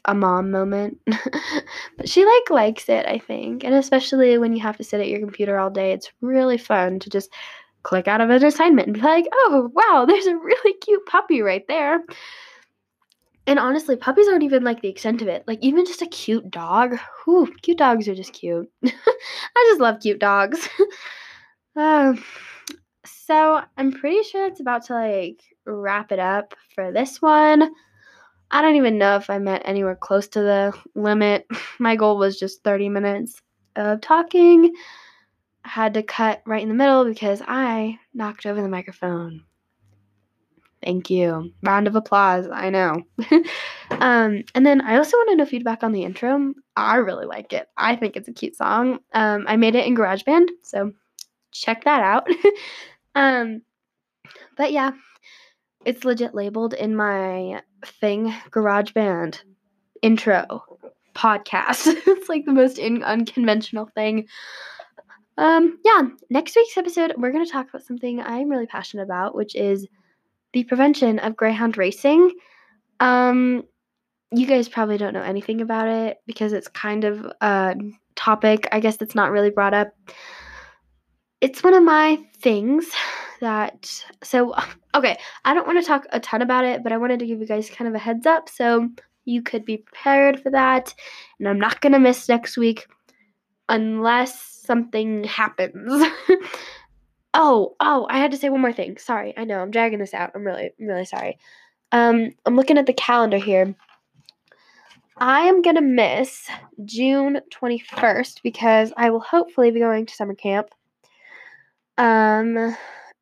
a 0.05 0.15
mom 0.15 0.51
moment. 0.51 0.97
but 1.97 2.09
she 2.09 2.25
like 2.25 2.49
likes 2.49 2.89
it, 2.89 3.05
I 3.05 3.19
think. 3.19 3.63
And 3.63 3.75
especially 3.75 4.37
when 4.37 4.53
you 4.53 4.61
have 4.61 4.77
to 4.77 4.83
sit 4.83 4.99
at 4.99 5.07
your 5.07 5.19
computer 5.19 5.59
all 5.59 5.69
day, 5.69 5.91
it's 5.91 6.11
really 6.21 6.57
fun 6.57 6.99
to 6.99 7.09
just 7.09 7.31
click 7.83 8.07
out 8.07 8.21
of 8.21 8.29
an 8.29 8.43
assignment 8.43 8.87
and 8.87 8.95
be 8.95 9.01
like, 9.01 9.25
oh, 9.33 9.71
wow, 9.73 10.05
there's 10.07 10.25
a 10.25 10.35
really 10.35 10.73
cute 10.79 11.05
puppy 11.05 11.41
right 11.41 11.65
there. 11.67 11.99
And 13.47 13.57
honestly, 13.57 13.95
puppies 13.95 14.27
aren't 14.27 14.43
even 14.43 14.63
like 14.63 14.81
the 14.81 14.89
extent 14.89 15.21
of 15.21 15.27
it. 15.27 15.43
Like, 15.47 15.59
even 15.61 15.85
just 15.85 16.03
a 16.03 16.07
cute 16.07 16.49
dog. 16.51 16.97
Whew, 17.25 17.51
cute 17.63 17.77
dogs 17.77 18.07
are 18.07 18.15
just 18.15 18.33
cute. 18.33 18.69
I 18.85 19.67
just 19.69 19.81
love 19.81 19.99
cute 19.99 20.19
dogs. 20.19 20.69
um, 21.75 22.23
so, 23.05 23.61
I'm 23.77 23.91
pretty 23.91 24.23
sure 24.23 24.45
it's 24.45 24.61
about 24.61 24.85
to 24.85 24.93
like 24.93 25.41
wrap 25.65 26.11
it 26.11 26.19
up 26.19 26.53
for 26.73 26.91
this 26.91 27.21
one. 27.21 27.71
I 28.49 28.61
don't 28.61 28.75
even 28.75 28.97
know 28.97 29.15
if 29.15 29.29
I 29.29 29.39
met 29.39 29.61
anywhere 29.65 29.95
close 29.95 30.27
to 30.29 30.41
the 30.41 30.73
limit. 30.95 31.47
My 31.79 31.95
goal 31.95 32.17
was 32.17 32.39
just 32.39 32.63
30 32.63 32.89
minutes 32.89 33.41
of 33.75 34.01
talking 34.01 34.73
I 35.63 35.69
had 35.69 35.93
to 35.93 36.03
cut 36.03 36.41
right 36.45 36.61
in 36.61 36.69
the 36.69 36.75
middle 36.75 37.05
because 37.05 37.41
I 37.47 37.99
knocked 38.13 38.45
over 38.45 38.61
the 38.61 38.67
microphone. 38.67 39.43
Thank 40.83 41.11
you. 41.11 41.53
Round 41.61 41.87
of 41.87 41.95
applause. 41.95 42.47
I 42.51 42.71
know. 42.71 43.03
um, 43.91 44.43
and 44.55 44.65
then 44.65 44.81
I 44.81 44.97
also 44.97 45.15
want 45.17 45.29
to 45.29 45.35
know 45.35 45.45
feedback 45.45 45.83
on 45.83 45.91
the 45.91 46.03
intro. 46.03 46.53
I 46.75 46.95
really 46.95 47.27
like 47.27 47.53
it. 47.53 47.67
I 47.77 47.95
think 47.95 48.15
it's 48.15 48.27
a 48.27 48.33
cute 48.33 48.55
song. 48.55 48.99
Um, 49.13 49.45
I 49.47 49.57
made 49.57 49.75
it 49.75 49.85
in 49.85 49.95
GarageBand, 49.95 50.49
so 50.63 50.91
check 51.51 51.83
that 51.83 52.01
out. 52.01 52.27
um, 53.15 53.61
but 54.57 54.71
yeah, 54.71 54.91
it's 55.85 56.05
legit 56.05 56.35
labeled 56.35 56.73
in 56.73 56.95
my 56.95 57.61
thing 57.85 58.33
GarageBand 58.51 59.39
intro 60.01 60.63
podcast. 61.15 61.87
it's 62.07 62.29
like 62.29 62.45
the 62.45 62.53
most 62.53 62.77
in- 62.77 63.03
unconventional 63.03 63.89
thing. 63.95 64.27
Um, 65.37 65.79
yeah, 65.83 66.01
next 66.29 66.55
week's 66.55 66.77
episode, 66.77 67.13
we're 67.17 67.31
going 67.31 67.45
to 67.45 67.51
talk 67.51 67.69
about 67.69 67.83
something 67.83 68.21
I'm 68.21 68.49
really 68.49 68.67
passionate 68.67 69.03
about, 69.03 69.33
which 69.33 69.55
is 69.55 69.87
the 70.53 70.63
prevention 70.65 71.19
of 71.19 71.35
greyhound 71.35 71.77
racing. 71.77 72.31
Um, 72.99 73.63
you 74.31 74.45
guys 74.45 74.69
probably 74.69 74.97
don't 74.97 75.13
know 75.13 75.23
anything 75.23 75.61
about 75.61 75.87
it 75.87 76.17
because 76.25 76.53
it's 76.53 76.67
kind 76.67 77.03
of 77.03 77.31
a 77.41 77.75
topic, 78.15 78.67
I 78.71 78.79
guess, 78.79 78.97
that's 78.97 79.15
not 79.15 79.31
really 79.31 79.49
brought 79.49 79.73
up. 79.73 79.93
It's 81.41 81.63
one 81.63 81.73
of 81.73 81.83
my 81.83 82.19
things 82.39 82.85
that, 83.41 84.03
so, 84.23 84.55
okay, 84.95 85.17
I 85.45 85.53
don't 85.53 85.67
want 85.67 85.79
to 85.81 85.87
talk 85.87 86.05
a 86.11 86.19
ton 86.19 86.41
about 86.41 86.65
it, 86.65 86.83
but 86.83 86.91
I 86.91 86.97
wanted 86.97 87.19
to 87.19 87.27
give 87.27 87.39
you 87.39 87.45
guys 87.45 87.69
kind 87.69 87.87
of 87.87 87.95
a 87.95 87.99
heads 87.99 88.25
up 88.25 88.49
so 88.49 88.89
you 89.25 89.41
could 89.41 89.65
be 89.65 89.77
prepared 89.77 90.41
for 90.41 90.49
that. 90.51 90.93
And 91.39 91.47
I'm 91.47 91.59
not 91.59 91.81
going 91.81 91.93
to 91.93 91.99
miss 91.99 92.29
next 92.29 92.57
week 92.57 92.87
unless 93.69 94.41
something 94.65 95.23
happens. 95.25 96.07
oh, 97.33 97.75
oh, 97.79 98.07
I 98.09 98.19
had 98.19 98.31
to 98.31 98.37
say 98.37 98.49
one 98.49 98.61
more 98.61 98.73
thing. 98.73 98.97
Sorry, 98.97 99.33
I 99.37 99.43
know 99.43 99.59
I'm 99.59 99.71
dragging 99.71 99.99
this 99.99 100.13
out. 100.13 100.31
I'm 100.35 100.43
really, 100.43 100.71
I'm 100.79 100.87
really 100.87 101.05
sorry. 101.05 101.37
Um, 101.91 102.31
I'm 102.45 102.55
looking 102.55 102.77
at 102.77 102.85
the 102.85 102.93
calendar 102.93 103.37
here. 103.37 103.75
I 105.17 105.41
am 105.41 105.61
gonna 105.61 105.81
miss 105.81 106.49
June 106.83 107.41
21st 107.51 108.41
because 108.41 108.91
I 108.97 109.11
will 109.11 109.19
hopefully 109.19 109.69
be 109.69 109.79
going 109.79 110.05
to 110.07 110.15
summer 110.15 110.33
camp. 110.33 110.69
Um, 111.97 112.75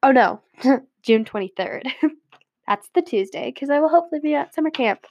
oh 0.03 0.11
no, 0.11 0.41
June 1.03 1.25
23rd. 1.25 1.91
That's 2.67 2.89
the 2.93 3.01
Tuesday 3.01 3.51
because 3.53 3.69
I 3.69 3.79
will 3.79 3.89
hopefully 3.89 4.21
be 4.21 4.35
at 4.35 4.53
summer 4.53 4.69
camp. 4.69 5.05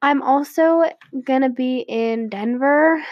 I'm 0.00 0.22
also 0.22 0.84
gonna 1.24 1.50
be 1.50 1.80
in 1.80 2.28
Denver 2.28 3.02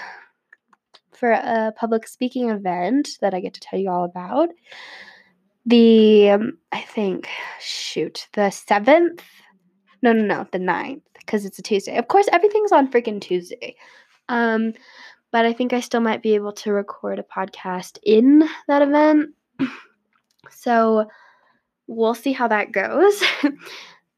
for 1.13 1.33
a 1.33 1.73
public 1.77 2.09
speaking 2.09 2.51
event 2.51 3.11
that 3.21 3.35
I 3.35 3.41
get 3.41 3.55
to 3.55 3.61
tell 3.61 3.79
you 3.79 3.91
all 3.91 4.05
about. 4.05 4.49
The, 5.65 6.31
um, 6.31 6.59
I 6.73 6.81
think, 6.81 7.29
shoot, 7.61 8.27
the 8.33 8.51
7th? 8.51 9.21
No, 10.03 10.13
no, 10.13 10.25
no, 10.25 10.47
the 10.51 10.59
9th, 10.59 11.03
because 11.15 11.45
it's 11.45 11.61
a 11.61 11.63
Tuesday. 11.63 11.97
Of 11.97 12.09
course, 12.09 12.27
everything's 12.33 12.73
on 12.73 12.91
freaking 12.91 13.21
Tuesday. 13.21 13.77
Um, 14.29 14.73
but 15.31 15.47
I 15.47 15.53
think 15.53 15.73
I 15.73 15.79
still 15.79 16.01
might 16.01 16.23
be 16.23 16.35
able 16.35 16.53
to 16.55 16.73
record 16.73 17.21
a 17.21 17.23
podcast 17.23 17.99
in 18.03 18.43
that 18.67 18.83
event. 18.83 19.31
so 20.51 21.07
we'll 21.87 22.15
see 22.15 22.33
how 22.33 22.49
that 22.49 22.73
goes. 22.73 23.23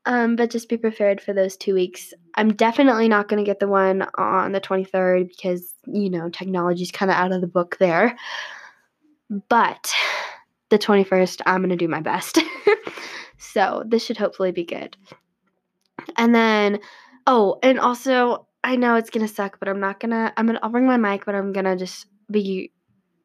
Um, 0.06 0.36
but 0.36 0.50
just 0.50 0.68
be 0.68 0.76
prepared 0.76 1.20
for 1.20 1.32
those 1.32 1.56
two 1.56 1.74
weeks. 1.74 2.12
I'm 2.34 2.52
definitely 2.52 3.08
not 3.08 3.28
going 3.28 3.42
to 3.42 3.48
get 3.48 3.58
the 3.58 3.68
one 3.68 4.06
on 4.16 4.52
the 4.52 4.60
23rd 4.60 5.28
because, 5.28 5.72
you 5.86 6.10
know, 6.10 6.28
technology's 6.28 6.90
kind 6.90 7.10
of 7.10 7.16
out 7.16 7.32
of 7.32 7.40
the 7.40 7.46
book 7.46 7.78
there. 7.78 8.16
But 9.48 9.92
the 10.68 10.78
21st, 10.78 11.40
I'm 11.46 11.60
going 11.62 11.70
to 11.70 11.76
do 11.76 11.88
my 11.88 12.00
best. 12.00 12.38
so 13.38 13.82
this 13.86 14.04
should 14.04 14.18
hopefully 14.18 14.52
be 14.52 14.64
good. 14.64 14.96
And 16.16 16.34
then, 16.34 16.80
oh, 17.26 17.58
and 17.62 17.80
also, 17.80 18.46
I 18.62 18.76
know 18.76 18.96
it's 18.96 19.10
going 19.10 19.26
to 19.26 19.32
suck, 19.32 19.58
but 19.58 19.68
I'm 19.68 19.80
not 19.80 20.00
going 20.00 20.10
to, 20.10 20.32
I'm 20.36 20.46
going 20.46 20.58
to, 20.58 20.64
I'll 20.64 20.70
bring 20.70 20.86
my 20.86 20.98
mic, 20.98 21.24
but 21.24 21.34
I'm 21.34 21.52
going 21.52 21.64
to 21.64 21.76
just 21.76 22.06
be 22.30 22.72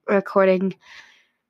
recording 0.08 0.76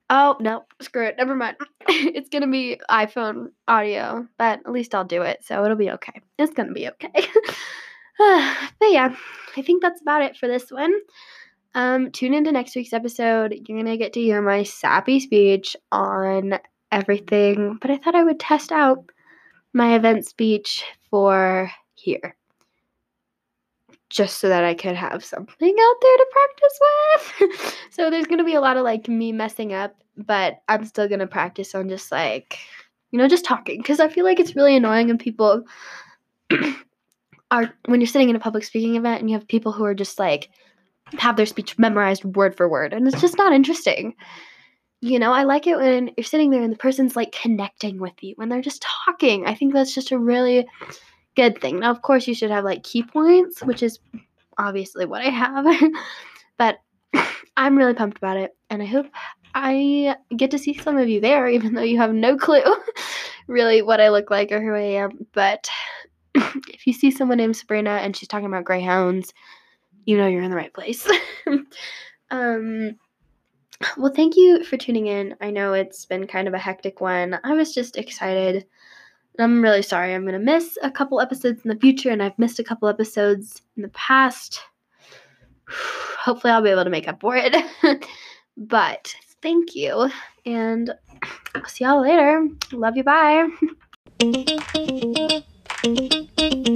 Oh, 0.09 0.37
no, 0.39 0.65
screw 0.81 1.05
it. 1.05 1.15
Never 1.17 1.35
mind. 1.35 1.57
it's 1.87 2.29
going 2.29 2.41
to 2.41 2.47
be 2.47 2.79
iPhone 2.89 3.49
audio, 3.67 4.27
but 4.37 4.59
at 4.65 4.71
least 4.71 4.95
I'll 4.95 5.05
do 5.05 5.21
it, 5.21 5.43
so 5.43 5.63
it'll 5.63 5.77
be 5.77 5.91
okay. 5.91 6.21
It's 6.37 6.53
going 6.53 6.69
to 6.69 6.73
be 6.73 6.87
okay. 6.87 7.11
but 8.17 8.91
yeah, 8.91 9.15
I 9.55 9.61
think 9.61 9.83
that's 9.83 10.01
about 10.01 10.23
it 10.23 10.35
for 10.35 10.47
this 10.47 10.71
one. 10.71 10.93
Um, 11.75 12.11
tune 12.11 12.33
into 12.33 12.51
next 12.51 12.75
week's 12.75 12.93
episode. 12.93 13.53
You're 13.53 13.77
going 13.77 13.85
to 13.85 13.97
get 13.97 14.13
to 14.13 14.21
hear 14.21 14.41
my 14.41 14.63
sappy 14.63 15.19
speech 15.19 15.75
on 15.91 16.59
everything, 16.91 17.77
but 17.79 17.91
I 17.91 17.97
thought 17.97 18.15
I 18.15 18.23
would 18.23 18.39
test 18.39 18.71
out 18.71 19.11
my 19.73 19.95
event 19.95 20.25
speech 20.25 20.83
for 21.11 21.69
here 21.93 22.35
just 24.09 24.39
so 24.39 24.49
that 24.49 24.63
I 24.63 24.73
could 24.73 24.95
have 24.95 25.23
something 25.23 25.75
out 25.79 25.95
there 26.01 26.17
to 26.17 26.25
practice 26.31 26.79
with. 26.81 27.77
so 27.91 28.09
there's 28.09 28.25
going 28.25 28.39
to 28.39 28.43
be 28.43 28.55
a 28.55 28.61
lot 28.61 28.77
of 28.77 28.83
like 28.83 29.07
me 29.07 29.31
messing 29.31 29.73
up, 29.73 29.95
but 30.17 30.61
I'm 30.67 30.85
still 30.85 31.07
going 31.07 31.19
to 31.19 31.27
practice 31.27 31.75
on 31.75 31.89
just 31.89 32.11
like, 32.11 32.57
you 33.11 33.19
know, 33.19 33.27
just 33.27 33.45
talking 33.45 33.77
because 33.77 33.99
I 33.99 34.07
feel 34.07 34.25
like 34.25 34.39
it's 34.39 34.55
really 34.55 34.75
annoying 34.75 35.07
when 35.07 35.17
people 35.17 35.63
are, 37.51 37.73
when 37.85 38.01
you're 38.01 38.07
sitting 38.07 38.29
in 38.29 38.35
a 38.35 38.39
public 38.39 38.63
speaking 38.63 38.95
event 38.95 39.21
and 39.21 39.29
you 39.29 39.37
have 39.37 39.47
people 39.47 39.71
who 39.71 39.83
are 39.83 39.95
just 39.95 40.17
like, 40.17 40.49
have 41.17 41.35
their 41.35 41.45
speech 41.45 41.77
memorized 41.77 42.23
word 42.23 42.55
for 42.55 42.69
word, 42.69 42.93
and 42.93 43.07
it's 43.07 43.21
just 43.21 43.37
not 43.37 43.53
interesting. 43.53 44.15
You 45.01 45.17
know, 45.17 45.31
I 45.31 45.43
like 45.43 45.65
it 45.65 45.77
when 45.77 46.11
you're 46.17 46.25
sitting 46.25 46.49
there 46.49 46.61
and 46.61 46.73
the 46.73 46.77
person's 46.77 47.15
like 47.15 47.31
connecting 47.31 47.99
with 47.99 48.21
you 48.21 48.33
when 48.35 48.49
they're 48.49 48.61
just 48.61 48.85
talking. 49.05 49.45
I 49.47 49.55
think 49.55 49.73
that's 49.73 49.95
just 49.95 50.11
a 50.11 50.19
really 50.19 50.67
good 51.39 51.61
thing. 51.61 51.79
Now, 51.79 51.91
of 51.91 52.01
course, 52.01 52.27
you 52.27 52.35
should 52.35 52.51
have 52.51 52.65
like 52.65 52.83
key 52.83 53.01
points, 53.01 53.63
which 53.63 53.81
is 53.81 53.99
obviously 54.57 55.05
what 55.05 55.21
I 55.21 55.29
have. 55.29 55.65
but 56.57 56.79
I'm 57.57 57.77
really 57.77 57.93
pumped 57.93 58.17
about 58.17 58.35
it, 58.35 58.55
and 58.69 58.81
I 58.81 58.85
hope 58.85 59.07
I 59.55 60.17
get 60.35 60.51
to 60.51 60.59
see 60.59 60.77
some 60.77 60.97
of 60.97 61.07
you 61.07 61.21
there, 61.21 61.47
even 61.57 61.73
though 61.73 61.81
you 61.81 61.97
have 61.97 62.13
no 62.13 62.35
clue 62.35 62.61
really 63.47 63.81
what 63.81 64.01
I 64.01 64.09
look 64.09 64.29
like 64.29 64.51
or 64.51 64.61
who 64.61 64.73
I 64.75 65.01
am. 65.01 65.27
But 65.33 65.69
if 66.35 66.85
you 66.85 66.93
see 66.93 67.09
someone 67.09 67.37
named 67.37 67.55
Sabrina 67.55 67.91
and 67.91 68.15
she's 68.15 68.27
talking 68.27 68.45
about 68.45 68.65
greyhounds, 68.65 69.33
you 70.05 70.17
know 70.17 70.27
you're 70.27 70.43
in 70.43 70.51
the 70.51 70.57
right 70.57 70.73
place. 70.73 71.07
um, 72.31 72.95
well, 73.97 74.11
thank 74.13 74.35
you 74.35 74.65
for 74.65 74.75
tuning 74.75 75.07
in. 75.07 75.35
I 75.39 75.51
know 75.51 75.71
it's 75.71 76.05
been 76.05 76.27
kind 76.27 76.49
of 76.49 76.53
a 76.53 76.59
hectic 76.59 76.99
one. 76.99 77.39
I 77.45 77.53
was 77.53 77.73
just 77.73 77.95
excited 77.95 78.65
I'm 79.39 79.61
really 79.61 79.81
sorry. 79.81 80.13
I'm 80.13 80.23
going 80.23 80.33
to 80.33 80.39
miss 80.39 80.77
a 80.83 80.91
couple 80.91 81.21
episodes 81.21 81.61
in 81.63 81.69
the 81.69 81.79
future, 81.79 82.09
and 82.09 82.21
I've 82.21 82.37
missed 82.37 82.59
a 82.59 82.63
couple 82.63 82.87
episodes 82.87 83.61
in 83.77 83.83
the 83.83 83.89
past. 83.89 84.59
Hopefully, 85.69 86.51
I'll 86.51 86.61
be 86.61 86.69
able 86.69 86.83
to 86.83 86.89
make 86.89 87.07
up 87.07 87.21
for 87.21 87.35
it. 87.37 87.55
but 88.57 89.13
thank 89.41 89.75
you, 89.75 90.09
and 90.45 90.93
I'll 91.55 91.65
see 91.65 91.85
y'all 91.85 92.01
later. 92.01 92.47
Love 92.71 92.97
you. 92.97 93.03
Bye. 93.03 93.47